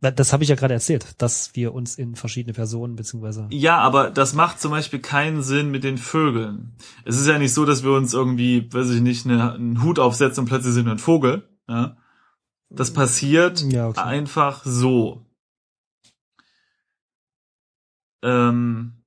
Das 0.00 0.32
habe 0.32 0.44
ich 0.44 0.50
ja 0.50 0.54
gerade 0.54 0.74
erzählt, 0.74 1.06
dass 1.18 1.56
wir 1.56 1.74
uns 1.74 1.96
in 1.96 2.14
verschiedene 2.14 2.52
Personen 2.52 2.94
beziehungsweise 2.94 3.48
ja, 3.50 3.78
aber 3.78 4.10
das 4.10 4.34
macht 4.34 4.60
zum 4.60 4.70
Beispiel 4.70 5.00
keinen 5.00 5.42
Sinn 5.42 5.70
mit 5.70 5.82
den 5.82 5.98
Vögeln. 5.98 6.76
Es 7.04 7.18
ist 7.18 7.26
ja 7.26 7.38
nicht 7.38 7.54
so, 7.54 7.64
dass 7.64 7.82
wir 7.82 7.92
uns 7.92 8.12
irgendwie, 8.12 8.72
weiß 8.72 8.90
ich 8.90 9.00
nicht, 9.00 9.26
eine, 9.26 9.54
einen 9.54 9.82
Hut 9.82 9.98
aufsetzen 9.98 10.42
und 10.42 10.48
plötzlich 10.48 10.74
sind 10.74 10.84
wir 10.84 10.92
ein 10.92 10.98
Vogel. 10.98 11.48
Ja? 11.68 11.96
Das 12.70 12.92
passiert 12.92 13.60
Ja, 13.62 13.88
okay. 13.88 14.00
einfach 14.00 14.62
so. 14.64 15.24
Ähm, 18.22 19.04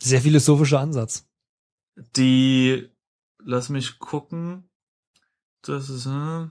sehr 0.00 0.20
philosophischer 0.22 0.80
Ansatz. 0.80 1.26
die, 2.16 2.88
lass 3.40 3.68
mich 3.68 3.98
gucken. 3.98 4.70
Das 5.62 5.90
ist, 5.90 6.06
äh, 6.06 6.46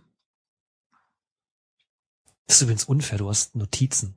Das 2.46 2.58
ist 2.58 2.62
übrigens 2.62 2.84
unfair, 2.86 3.18
du 3.18 3.30
hast 3.30 3.56
Notizen. 3.56 4.16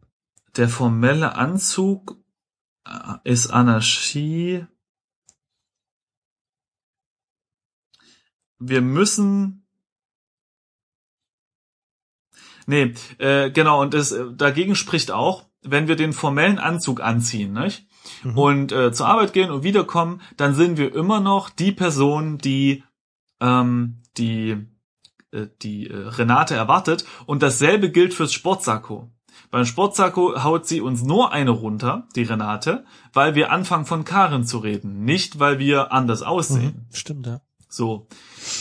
der 0.57 0.69
formelle 0.69 1.37
Anzug 1.37 2.17
äh, 2.85 3.15
ist 3.25 3.49
Anarchie. 3.49 4.67
Wir 8.61 8.83
müssen. 8.83 9.67
Nee, 12.67 12.95
äh, 13.19 13.51
genau, 13.51 13.81
und 13.81 13.95
das, 13.95 14.13
äh, 14.13 14.27
dagegen 14.33 14.77
spricht 14.77 15.11
auch, 15.11 15.47
wenn 15.63 15.89
wir 15.89 15.97
den 15.97 16.13
formellen 16.13 16.59
Anzug 16.59 17.01
anziehen, 17.01 17.53
nicht? 17.53 17.87
Mhm. 18.23 18.39
und 18.39 18.73
äh, 18.73 18.93
zur 18.93 19.09
Arbeit 19.09 19.33
gehen 19.33 19.51
und 19.51 19.63
wiederkommen, 19.63 20.21
dann 20.37 20.55
sind 20.55 20.79
wir 20.79 20.95
immer 20.95 21.21
noch 21.21 21.51
die 21.51 21.73
Person, 21.73 22.39
die 22.39 22.85
ähm, 23.41 24.03
die 24.17 24.67
äh, 25.33 25.47
die 25.63 25.89
äh, 25.89 25.97
Renate 25.97 26.55
erwartet 26.55 27.05
und 27.27 27.43
dasselbe 27.43 27.91
gilt 27.91 28.15
fürs 28.15 28.33
Sportsakko. 28.33 29.11
Beim 29.51 29.65
Sportsakko 29.65 30.45
haut 30.45 30.67
sie 30.67 30.81
uns 30.81 31.03
nur 31.03 31.33
eine 31.33 31.51
runter, 31.51 32.07
die 32.15 32.23
Renate, 32.23 32.85
weil 33.13 33.35
wir 33.35 33.51
anfangen 33.51 33.87
von 33.87 34.05
Karin 34.05 34.45
zu 34.45 34.59
reden, 34.59 35.05
nicht 35.05 35.39
weil 35.39 35.59
wir 35.59 35.93
anders 35.93 36.23
aussehen. 36.23 36.87
Mhm. 36.89 36.95
Stimmt, 36.95 37.27
ja. 37.27 37.41
So. 37.73 38.09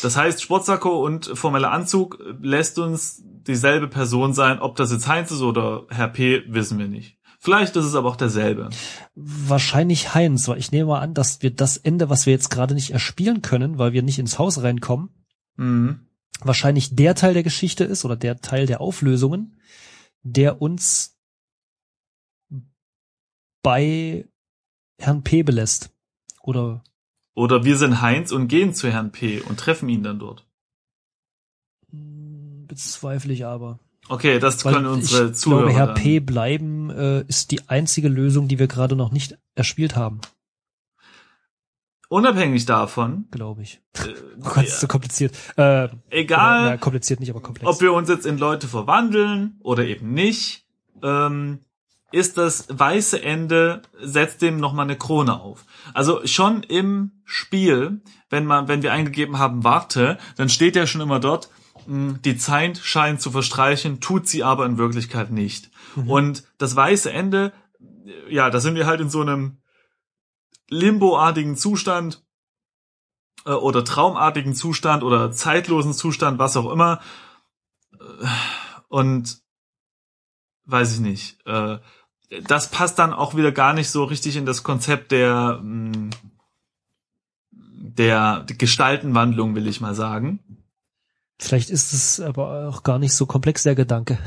Das 0.03 0.15
heißt, 0.15 0.41
Sportsakko 0.41 1.03
und 1.03 1.25
formeller 1.33 1.71
Anzug 1.71 2.19
lässt 2.41 2.77
uns 2.77 3.21
dieselbe 3.25 3.87
Person 3.87 4.33
sein. 4.33 4.59
Ob 4.59 4.75
das 4.75 4.91
jetzt 4.91 5.07
Heinz 5.07 5.31
ist 5.31 5.41
oder 5.41 5.87
Herr 5.89 6.07
P, 6.09 6.43
wissen 6.47 6.77
wir 6.77 6.87
nicht. 6.87 7.17
Vielleicht 7.39 7.75
ist 7.75 7.85
es 7.85 7.95
aber 7.95 8.09
auch 8.09 8.17
derselbe. 8.17 8.69
Wahrscheinlich 9.15 10.13
Heinz, 10.13 10.47
weil 10.47 10.59
ich 10.59 10.71
nehme 10.71 10.89
mal 10.89 10.99
an, 10.99 11.13
dass 11.13 11.41
wir 11.41 11.49
das 11.51 11.77
Ende, 11.77 12.09
was 12.09 12.25
wir 12.25 12.33
jetzt 12.33 12.49
gerade 12.49 12.75
nicht 12.75 12.91
erspielen 12.91 13.41
können, 13.41 13.77
weil 13.79 13.93
wir 13.93 14.03
nicht 14.03 14.19
ins 14.19 14.37
Haus 14.37 14.61
reinkommen, 14.61 15.09
Mhm. 15.55 16.01
wahrscheinlich 16.41 16.95
der 16.95 17.15
Teil 17.15 17.33
der 17.33 17.43
Geschichte 17.43 17.83
ist 17.83 18.05
oder 18.05 18.15
der 18.15 18.39
Teil 18.41 18.65
der 18.65 18.79
Auflösungen, 18.79 19.59
der 20.21 20.61
uns 20.61 21.17
bei 23.63 24.27
Herrn 24.99 25.23
P 25.23 25.43
belässt. 25.43 25.91
Oder 26.43 26.83
Oder 27.35 27.63
wir 27.63 27.77
sind 27.77 28.01
Heinz 28.01 28.31
und 28.31 28.47
gehen 28.47 28.73
zu 28.73 28.89
Herrn 28.91 29.11
P 29.11 29.41
und 29.41 29.59
treffen 29.59 29.87
ihn 29.89 30.03
dann 30.03 30.19
dort. 30.19 30.45
mh, 31.91 32.65
bezweifle 32.67 33.33
ich 33.33 33.45
aber. 33.45 33.79
Okay, 34.09 34.39
das 34.39 34.65
Weil 34.65 34.73
können 34.73 34.87
unsere 34.87 35.29
ich 35.29 35.35
Zuhörer. 35.35 35.65
glaube, 35.67 35.73
Herr. 35.77 35.93
P 35.93 36.19
bleiben 36.19 36.89
äh, 36.89 37.21
ist 37.27 37.51
die 37.51 37.69
einzige 37.69 38.07
Lösung, 38.09 38.47
die 38.47 38.57
wir 38.59 38.67
gerade 38.67 38.95
noch 38.95 39.11
nicht 39.11 39.37
erspielt 39.55 39.95
haben, 39.95 40.19
Unabhängig 42.11 42.65
davon, 42.65 43.27
glaube 43.29 43.61
ich. 43.61 43.81
äh, 43.97 44.13
Oh 44.41 44.49
Gott, 44.55 44.63
ist 44.65 44.79
so 44.79 44.87
kompliziert. 44.87 45.35
Äh, 45.57 45.89
egal, 46.09 46.69
na, 46.71 46.77
kompliziert 46.77 47.19
nicht, 47.19 47.29
aber 47.29 47.39
komplex. 47.41 47.69
ob 47.71 47.81
wir 47.81 47.93
uns 47.93 48.09
jetzt 48.09 48.25
in 48.25 48.39
Leute 48.39 48.67
verwandeln 48.67 49.59
oder 49.59 49.85
eben 49.85 50.11
nicht, 50.13 50.65
ähm, 51.03 51.59
ist 52.11 52.37
das 52.37 52.65
weiße 52.69 53.21
Ende, 53.21 53.81
setzt 53.99 54.41
dem 54.41 54.59
nochmal 54.59 54.85
eine 54.85 54.97
Krone 54.97 55.39
auf. 55.39 55.65
Also 55.93 56.25
schon 56.25 56.63
im 56.63 57.11
Spiel, 57.25 58.01
wenn 58.29 58.45
man, 58.45 58.67
wenn 58.67 58.81
wir 58.81 58.93
eingegeben 58.93 59.37
haben, 59.37 59.63
warte, 59.63 60.17
dann 60.35 60.49
steht 60.49 60.75
ja 60.75 60.87
schon 60.87 61.01
immer 61.01 61.19
dort, 61.19 61.49
mh, 61.85 62.19
die 62.25 62.37
Zeit 62.37 62.77
scheint 62.77 63.21
zu 63.21 63.31
verstreichen, 63.31 63.99
tut 63.99 64.27
sie 64.27 64.43
aber 64.43 64.65
in 64.65 64.77
Wirklichkeit 64.77 65.31
nicht. 65.31 65.69
Und 66.07 66.43
das 66.57 66.75
weiße 66.75 67.11
Ende, 67.11 67.53
ja, 68.29 68.49
da 68.49 68.59
sind 68.59 68.75
wir 68.75 68.85
halt 68.85 69.01
in 69.01 69.09
so 69.09 69.21
einem 69.21 69.61
limboartigen 70.69 71.55
Zustand 71.55 72.23
äh, 73.45 73.51
oder 73.51 73.83
traumartigen 73.83 74.53
Zustand 74.55 75.03
oder 75.03 75.31
zeitlosen 75.31 75.93
Zustand, 75.93 76.39
was 76.39 76.57
auch 76.57 76.71
immer. 76.71 77.01
Äh, 77.93 78.25
Und 78.87 79.41
weiß 80.69 80.93
ich 80.95 80.99
nicht. 80.99 81.45
Äh, 81.45 81.77
das 82.43 82.69
passt 82.69 82.99
dann 82.99 83.13
auch 83.13 83.35
wieder 83.35 83.51
gar 83.51 83.73
nicht 83.73 83.89
so 83.89 84.03
richtig 84.03 84.35
in 84.35 84.45
das 84.45 84.63
Konzept 84.63 85.11
der 85.11 85.59
mh, 85.63 86.09
der 87.51 88.45
Gestaltenwandlung, 88.47 89.55
will 89.55 89.67
ich 89.67 89.81
mal 89.81 89.95
sagen. 89.95 90.39
Vielleicht 91.39 91.69
ist 91.69 91.93
es 91.93 92.19
aber 92.19 92.69
auch 92.69 92.83
gar 92.83 92.99
nicht 92.99 93.13
so 93.13 93.25
komplex, 93.25 93.63
der 93.63 93.75
Gedanke 93.75 94.17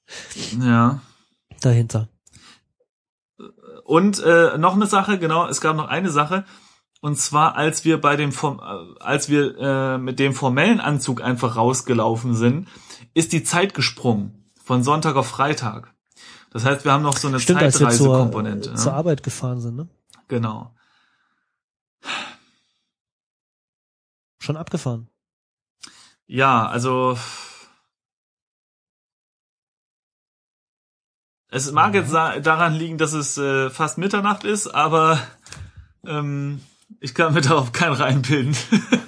Ja. 0.60 1.00
dahinter. 1.60 2.08
Und 3.84 4.20
äh, 4.22 4.56
noch 4.58 4.74
eine 4.74 4.86
Sache, 4.86 5.18
genau, 5.18 5.46
es 5.46 5.60
gab 5.60 5.76
noch 5.76 5.88
eine 5.88 6.10
Sache. 6.10 6.44
Und 7.00 7.18
zwar, 7.18 7.56
als 7.56 7.84
wir 7.84 8.00
bei 8.00 8.14
dem 8.16 8.30
Form, 8.30 8.60
äh, 8.60 9.00
als 9.02 9.28
wir 9.28 9.58
äh, 9.58 9.98
mit 9.98 10.18
dem 10.20 10.34
formellen 10.34 10.80
Anzug 10.80 11.20
einfach 11.20 11.56
rausgelaufen 11.56 12.34
sind, 12.34 12.68
ist 13.12 13.32
die 13.32 13.42
Zeit 13.42 13.74
gesprungen 13.74 14.41
von 14.72 14.82
Sonntag 14.82 15.16
auf 15.16 15.28
Freitag. 15.28 15.92
Das 16.50 16.64
heißt, 16.64 16.86
wir 16.86 16.92
haben 16.92 17.02
noch 17.02 17.18
so 17.18 17.28
eine 17.28 17.38
Stimmt, 17.40 17.60
zur, 17.60 17.70
Zeitreisekomponente. 17.72 18.72
zur 18.72 18.92
ne? 18.92 18.96
Arbeit 18.96 19.22
gefahren 19.22 19.60
sind, 19.60 19.76
ne? 19.76 19.86
Genau. 20.28 20.74
Schon 24.38 24.56
abgefahren. 24.56 25.10
Ja, 26.26 26.66
also 26.66 27.18
es 31.48 31.70
mag 31.70 31.92
jetzt 31.92 32.14
daran 32.14 32.72
liegen, 32.72 32.96
dass 32.96 33.12
es 33.12 33.36
äh, 33.36 33.68
fast 33.68 33.98
Mitternacht 33.98 34.44
ist, 34.44 34.68
aber 34.68 35.20
ähm, 36.06 36.62
ich 36.98 37.14
kann 37.14 37.34
mir 37.34 37.42
darauf 37.42 37.72
kein 37.72 37.92
reinbilden. 37.92 38.56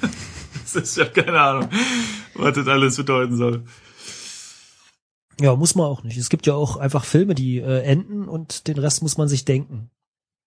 das 0.62 0.74
ist 0.74 0.98
ja 0.98 1.06
keine 1.06 1.40
Ahnung, 1.40 1.70
was 2.34 2.52
das 2.52 2.68
alles 2.68 2.98
bedeuten 2.98 3.38
soll. 3.38 3.64
Ja, 5.40 5.56
muss 5.56 5.74
man 5.74 5.86
auch 5.86 6.02
nicht. 6.02 6.16
Es 6.16 6.28
gibt 6.28 6.46
ja 6.46 6.54
auch 6.54 6.76
einfach 6.76 7.04
Filme, 7.04 7.34
die 7.34 7.58
äh, 7.58 7.82
enden 7.82 8.28
und 8.28 8.68
den 8.68 8.78
Rest 8.78 9.02
muss 9.02 9.16
man 9.16 9.28
sich 9.28 9.44
denken. 9.44 9.90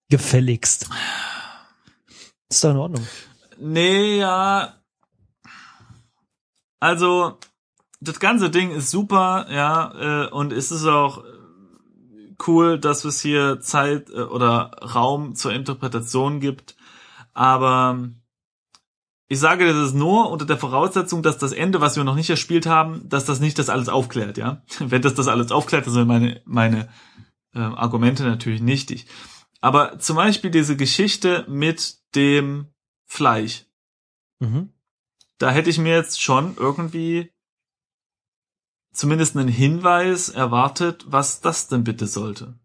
Gefälligst. 0.10 0.89
Ist 2.50 2.63
doch 2.63 2.71
in 2.71 2.78
Ordnung. 2.78 3.08
Nee, 3.60 4.19
ja. 4.19 4.76
Also, 6.80 7.39
das 8.00 8.19
ganze 8.19 8.50
Ding 8.50 8.71
ist 8.71 8.91
super, 8.91 9.47
ja, 9.50 10.26
äh, 10.26 10.30
und 10.30 10.54
es 10.54 10.71
ist 10.71 10.86
auch 10.86 11.23
cool, 12.45 12.80
dass 12.80 13.06
es 13.06 13.21
hier 13.21 13.60
Zeit 13.62 14.10
äh, 14.10 14.21
oder 14.21 14.71
Raum 14.82 15.36
zur 15.36 15.54
Interpretation 15.54 16.39
gibt. 16.39 16.76
Aber 17.34 18.10
ich 19.30 19.40
sage 19.40 19.66
das 19.66 19.90
ist 19.90 19.94
nur 19.94 20.30
unter 20.32 20.46
der 20.46 20.58
Voraussetzung, 20.58 21.22
dass 21.24 21.38
das 21.38 21.52
Ende, 21.52 21.82
was 21.82 21.96
wir 21.98 22.04
noch 22.04 22.16
nicht 22.16 22.30
erspielt 22.30 22.66
haben, 22.66 23.08
dass 23.10 23.26
das 23.26 23.40
nicht 23.40 23.60
das 23.60 23.70
alles 23.70 23.90
aufklärt, 23.90 24.38
ja. 24.38 24.63
Wenn 24.80 25.02
das 25.02 25.16
das 25.16 25.28
alles 25.28 25.52
aufklärt, 25.52 25.86
dann 25.86 25.94
sind 25.94 26.08
meine, 26.08 26.42
meine 26.46 26.90
äh, 27.54 27.60
Argumente 27.60 28.24
natürlich 28.24 28.62
nichtig. 28.62 29.06
Aber 29.60 30.00
zum 30.00 30.16
Beispiel 30.16 30.52
diese 30.52 30.78
Geschichte 30.78 31.46
mit 31.48 31.98
dem 32.16 32.68
Fleisch 33.06 33.66
Mhm. 34.40 34.72
da 35.40 35.50
hätte 35.50 35.70
ich 35.72 35.80
mir 35.80 35.96
jetzt 35.96 36.22
schon 36.22 36.56
irgendwie 36.58 37.32
zumindest 38.94 39.36
einen 39.36 39.50
Hinweis 39.50 40.30
erwartet, 40.30 41.06
was 41.08 41.42
das 41.42 41.68
denn 41.68 41.84
bitte 41.84 42.08
sollte. 42.08 42.60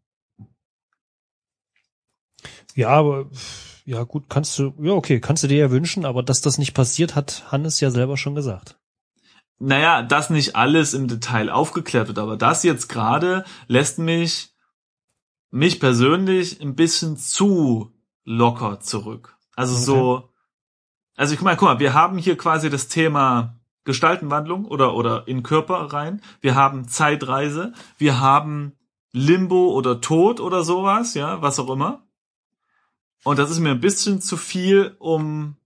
Ja, 2.75 2.91
aber 2.91 3.31
ja 3.85 4.03
gut, 4.05 4.25
kannst 4.29 4.59
du, 4.59 4.75
ja 4.81 4.93
okay, 4.93 5.21
kannst 5.21 5.43
du 5.43 5.49
dir 5.49 5.59
ja 5.59 5.71
wünschen, 5.71 6.05
aber 6.05 6.23
dass 6.23 6.41
das 6.41 6.59
nicht 6.59 6.75
passiert, 6.75 7.15
hat 7.15 7.51
Hannes 7.51 7.81
ja 7.81 7.91
selber 7.91 8.17
schon 8.17 8.35
gesagt. 8.35 8.79
Naja, 9.59 10.03
dass 10.03 10.31
nicht 10.31 10.57
alles 10.57 10.93
im 10.93 11.07
Detail 11.09 11.49
aufgeklärt 11.51 12.09
wird, 12.09 12.19
aber 12.19 12.37
das 12.37 12.63
jetzt 12.65 12.89
gerade 12.89 13.45
lässt 13.69 13.99
mich, 13.99 14.55
mich 15.51 15.79
persönlich 15.79 16.61
ein 16.61 16.75
bisschen 16.75 17.17
zu 17.17 17.93
locker 18.25 18.81
zurück. 18.81 19.37
Also 19.55 19.75
Okay. 19.75 19.85
so, 19.85 20.29
also 21.17 21.35
ich 21.35 21.41
meine, 21.43 21.57
guck 21.57 21.69
mal, 21.69 21.79
wir 21.79 21.95
haben 21.95 22.19
hier 22.19 22.37
quasi 22.37 22.71
das 22.71 22.89
Thema 22.89 23.61
Gestaltenwandlung 23.85 24.65
oder, 24.65 24.95
oder 24.95 25.27
in 25.29 25.43
Körper 25.43 25.93
rein. 25.93 26.23
Wir 26.41 26.55
haben 26.55 26.89
Zeitreise. 26.89 27.73
Wir 27.99 28.21
haben 28.21 28.73
Limbo 29.13 29.73
oder 29.73 30.01
Tod 30.01 30.41
oder 30.41 30.65
sowas, 30.65 31.15
ja, 31.15 31.43
was 31.43 31.59
auch 31.59 31.71
immer. 31.71 32.07
Und 33.25 33.39
das 33.39 33.51
ist 33.51 33.61
mir 33.61 33.71
ein 33.71 33.81
bisschen 33.81 34.21
zu 34.21 34.37
viel, 34.37 34.97
um 34.99 35.57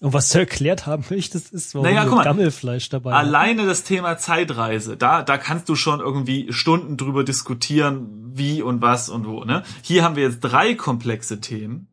Und 0.00 0.12
was 0.12 0.30
du 0.30 0.38
erklärt 0.38 0.86
haben 0.86 1.04
möchtest, 1.10 1.52
ist, 1.52 1.74
warum 1.74 1.86
Naja, 1.86 2.04
mal. 2.04 2.24
Gammelfleisch 2.24 2.88
dabei 2.88 3.12
alleine 3.12 3.66
das 3.66 3.84
Thema 3.84 4.18
Zeitreise. 4.18 4.96
Da, 4.96 5.22
da 5.22 5.38
kannst 5.38 5.68
du 5.68 5.76
schon 5.76 6.00
irgendwie 6.00 6.52
Stunden 6.52 6.96
drüber 6.96 7.24
diskutieren, 7.24 8.36
wie 8.36 8.62
und 8.62 8.82
was 8.82 9.08
und 9.08 9.26
wo, 9.26 9.44
ne? 9.44 9.62
Hier 9.82 10.04
haben 10.04 10.16
wir 10.16 10.24
jetzt 10.24 10.40
drei 10.40 10.74
komplexe 10.74 11.40
Themen. 11.40 11.88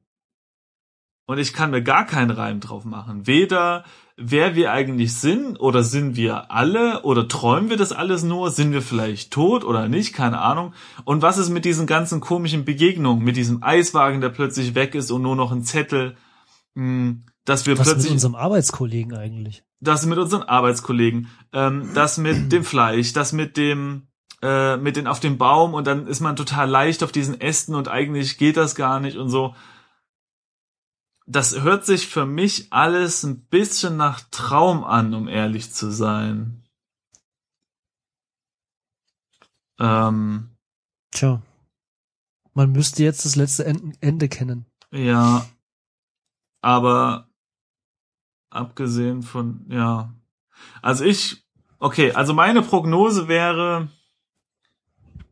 Und 1.25 1.37
ich 1.37 1.53
kann 1.53 1.71
mir 1.71 1.81
gar 1.81 2.05
keinen 2.05 2.31
Reim 2.31 2.59
drauf 2.59 2.83
machen. 2.83 3.25
Weder 3.25 3.85
wer 4.23 4.55
wir 4.55 4.71
eigentlich 4.71 5.15
sind 5.15 5.59
oder 5.59 5.83
sind 5.83 6.15
wir 6.15 6.51
alle 6.51 7.01
oder 7.03 7.27
träumen 7.27 7.69
wir 7.69 7.77
das 7.77 7.91
alles 7.91 8.23
nur? 8.23 8.51
Sind 8.51 8.71
wir 8.71 8.81
vielleicht 8.81 9.31
tot 9.31 9.63
oder 9.63 9.87
nicht? 9.87 10.13
Keine 10.13 10.39
Ahnung. 10.39 10.73
Und 11.03 11.21
was 11.21 11.37
ist 11.37 11.49
mit 11.49 11.65
diesen 11.65 11.87
ganzen 11.87 12.21
komischen 12.21 12.65
Begegnungen? 12.65 13.23
Mit 13.23 13.37
diesem 13.37 13.63
Eiswagen, 13.63 14.21
der 14.21 14.29
plötzlich 14.29 14.75
weg 14.75 14.95
ist 14.95 15.11
und 15.11 15.21
nur 15.21 15.35
noch 15.35 15.51
ein 15.51 15.63
Zettel, 15.63 16.15
mh, 16.75 17.15
dass 17.45 17.65
wir 17.65 17.75
mit 17.75 17.83
plötzlich 17.83 18.11
unserem 18.11 18.35
Arbeitskollegen 18.35 19.15
eigentlich? 19.15 19.63
das 19.81 20.05
mit 20.05 20.19
unseren 20.19 20.43
Arbeitskollegen, 20.43 21.27
ähm, 21.51 21.89
das 21.93 22.17
mit 22.17 22.51
dem 22.51 22.63
Fleisch, 22.63 23.13
das 23.13 23.33
mit 23.33 23.57
dem 23.57 24.07
äh, 24.41 24.77
mit 24.77 24.95
den 24.95 25.07
auf 25.07 25.19
dem 25.19 25.37
Baum 25.37 25.73
und 25.73 25.85
dann 25.85 26.07
ist 26.07 26.21
man 26.21 26.35
total 26.35 26.69
leicht 26.69 27.03
auf 27.03 27.11
diesen 27.11 27.39
Ästen 27.39 27.75
und 27.75 27.89
eigentlich 27.89 28.37
geht 28.37 28.57
das 28.57 28.75
gar 28.75 28.99
nicht 28.99 29.17
und 29.17 29.29
so. 29.29 29.55
Das 31.31 31.61
hört 31.61 31.85
sich 31.85 32.09
für 32.09 32.25
mich 32.25 32.73
alles 32.73 33.23
ein 33.23 33.45
bisschen 33.45 33.95
nach 33.95 34.19
Traum 34.31 34.83
an, 34.83 35.13
um 35.13 35.29
ehrlich 35.29 35.71
zu 35.71 35.89
sein. 35.89 36.61
Ähm, 39.79 40.49
Tja. 41.11 41.41
Man 42.53 42.73
müsste 42.73 43.03
jetzt 43.03 43.23
das 43.23 43.37
letzte 43.37 43.63
Ende, 43.63 43.95
Ende 44.01 44.27
kennen. 44.27 44.65
ja, 44.91 45.45
aber 46.59 47.29
abgesehen 48.49 49.23
von, 49.23 49.65
ja. 49.69 50.13
Also 50.81 51.05
ich, 51.05 51.45
okay, 51.79 52.11
also 52.11 52.33
meine 52.33 52.61
Prognose 52.61 53.29
wäre, 53.29 53.87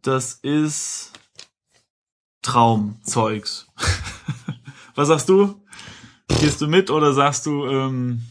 das 0.02 0.36
ist 0.36 1.12
Traumzeugs. 2.42 3.68
Was 4.96 5.10
sagst 5.10 5.28
du? 5.28 5.62
Gehst 6.40 6.62
du 6.62 6.68
mit 6.68 6.90
oder 6.90 7.12
sagst 7.12 7.46
du, 7.46 7.66
ähm, 7.66 8.24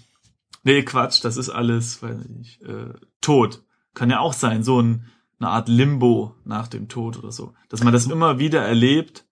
nee, 0.63 0.83
Quatsch, 0.83 1.23
das 1.23 1.37
ist 1.37 1.51
alles, 1.51 2.03
weiß 2.03 2.17
ich 2.25 2.31
nicht, 2.31 2.63
äh, 2.63 2.95
tot. 3.21 3.63
Kann 3.93 4.09
ja 4.09 4.21
auch 4.21 4.33
sein, 4.33 4.65
so 4.65 4.81
ein, 4.81 5.05
eine 5.39 5.51
Art 5.51 5.69
Limbo 5.69 6.35
nach 6.45 6.69
dem 6.69 6.89
Tod 6.89 7.19
oder 7.19 7.31
so. 7.33 7.53
Dass 7.69 7.85
man 7.85 7.93
das 7.93 8.07
immer 8.07 8.39
wieder 8.39 8.63
erlebt, 8.63 9.27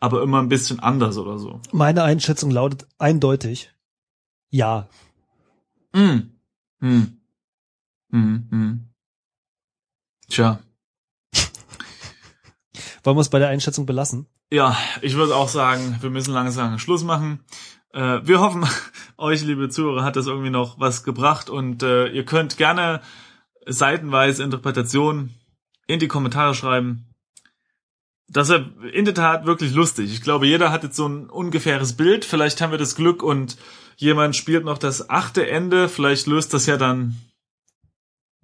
aber 0.00 0.22
immer 0.22 0.40
ein 0.42 0.48
bisschen 0.48 0.80
anders 0.80 1.18
oder 1.18 1.38
so. 1.38 1.60
Meine 1.70 2.02
Einschätzung 2.02 2.50
lautet 2.50 2.88
eindeutig. 2.98 3.72
Ja. 4.50 4.88
Hm. 5.94 6.32
Hm. 6.80 7.20
Hm. 8.10 8.48
Hm. 8.50 8.88
Tja. 10.28 10.58
Wollen 13.04 13.16
wir 13.16 13.20
es 13.20 13.30
bei 13.30 13.38
der 13.38 13.50
Einschätzung 13.50 13.86
belassen? 13.86 14.26
Ja, 14.50 14.76
ich 15.00 15.14
würde 15.14 15.36
auch 15.36 15.48
sagen, 15.48 15.98
wir 16.00 16.10
müssen 16.10 16.34
langsam 16.34 16.78
Schluss 16.78 17.04
machen. 17.04 17.44
Äh, 17.94 18.26
wir 18.26 18.40
hoffen, 18.40 18.66
euch, 19.16 19.42
liebe 19.42 19.68
Zuhörer, 19.68 20.02
hat 20.04 20.16
das 20.16 20.26
irgendwie 20.26 20.50
noch 20.50 20.80
was 20.80 21.04
gebracht 21.04 21.48
und 21.48 21.82
äh, 21.82 22.08
ihr 22.08 22.24
könnt 22.24 22.56
gerne 22.56 23.00
seitenweise 23.66 24.42
Interpretationen 24.42 25.34
in 25.86 26.00
die 26.00 26.08
Kommentare 26.08 26.54
schreiben. 26.54 27.06
Das 28.28 28.50
ist 28.50 28.62
in 28.92 29.04
der 29.04 29.14
Tat 29.14 29.46
wirklich 29.46 29.74
lustig. 29.74 30.12
Ich 30.12 30.22
glaube, 30.22 30.46
jeder 30.46 30.72
hat 30.72 30.82
jetzt 30.82 30.96
so 30.96 31.06
ein 31.06 31.30
ungefähres 31.30 31.92
Bild. 31.96 32.24
Vielleicht 32.24 32.60
haben 32.60 32.72
wir 32.72 32.78
das 32.78 32.96
Glück 32.96 33.22
und 33.22 33.56
jemand 33.96 34.34
spielt 34.34 34.64
noch 34.64 34.78
das 34.78 35.08
achte 35.08 35.48
Ende. 35.48 35.88
Vielleicht 35.88 36.26
löst 36.26 36.52
das 36.52 36.66
ja 36.66 36.76
dann 36.76 37.16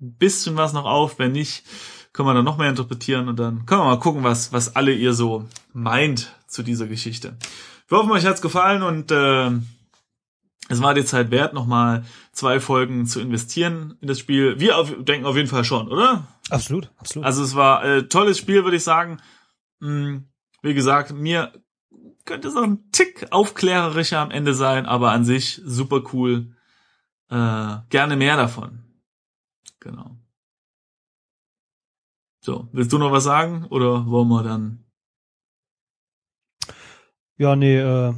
ein 0.00 0.16
bisschen 0.16 0.56
was 0.56 0.74
noch 0.74 0.84
auf. 0.84 1.18
Wenn 1.18 1.32
nicht, 1.32 1.64
können 2.12 2.28
wir 2.28 2.34
dann 2.34 2.44
noch 2.44 2.58
mehr 2.58 2.68
interpretieren 2.68 3.28
und 3.28 3.38
dann 3.38 3.66
können 3.66 3.80
wir 3.80 3.86
mal 3.86 3.98
gucken, 3.98 4.22
was, 4.22 4.52
was 4.52 4.76
alle 4.76 4.92
ihr 4.92 5.14
so 5.14 5.48
meint 5.72 6.36
zu 6.46 6.62
dieser 6.62 6.86
Geschichte. 6.86 7.36
Wir 7.90 7.98
hoffen, 7.98 8.12
euch 8.12 8.24
hat's 8.24 8.40
gefallen 8.40 8.84
und 8.84 9.10
äh, 9.10 9.50
es 10.68 10.80
war 10.80 10.94
die 10.94 11.04
Zeit 11.04 11.32
wert, 11.32 11.54
nochmal 11.54 12.04
zwei 12.30 12.60
Folgen 12.60 13.04
zu 13.04 13.20
investieren 13.20 13.98
in 14.00 14.06
das 14.06 14.20
Spiel. 14.20 14.60
Wir 14.60 14.78
auf, 14.78 14.94
denken 15.00 15.26
auf 15.26 15.34
jeden 15.34 15.48
Fall 15.48 15.64
schon, 15.64 15.88
oder? 15.88 16.28
Absolut, 16.50 16.92
absolut. 16.98 17.26
Also 17.26 17.42
es 17.42 17.56
war 17.56 17.84
äh, 17.84 18.04
tolles 18.04 18.38
Spiel, 18.38 18.62
würde 18.62 18.76
ich 18.76 18.84
sagen. 18.84 19.20
Hm, 19.80 20.28
wie 20.62 20.72
gesagt, 20.72 21.12
mir 21.12 21.52
könnte 22.24 22.46
es 22.46 22.54
auch 22.54 22.62
ein 22.62 22.92
Tick 22.92 23.26
aufklärerischer 23.32 24.20
am 24.20 24.30
Ende 24.30 24.54
sein, 24.54 24.86
aber 24.86 25.10
an 25.10 25.24
sich 25.24 25.60
super 25.64 26.00
cool. 26.12 26.54
Äh, 27.28 27.76
gerne 27.88 28.14
mehr 28.14 28.36
davon. 28.36 28.84
Genau. 29.80 30.16
So, 32.40 32.68
willst 32.70 32.92
du 32.92 32.98
noch 32.98 33.10
was 33.10 33.24
sagen 33.24 33.66
oder 33.68 34.06
wollen 34.06 34.28
wir 34.28 34.44
dann? 34.44 34.84
Ja, 37.40 37.56
nee, 37.56 37.78
äh, 37.78 38.12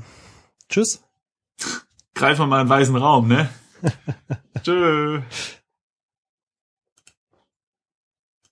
tschüss. 0.68 1.00
Greifen 2.12 2.42
wir 2.42 2.46
mal 2.48 2.60
in 2.62 2.66
den 2.66 2.70
weißen 2.70 2.96
Raum, 2.96 3.28
ne? 3.28 3.48
Tschö. 4.62 5.22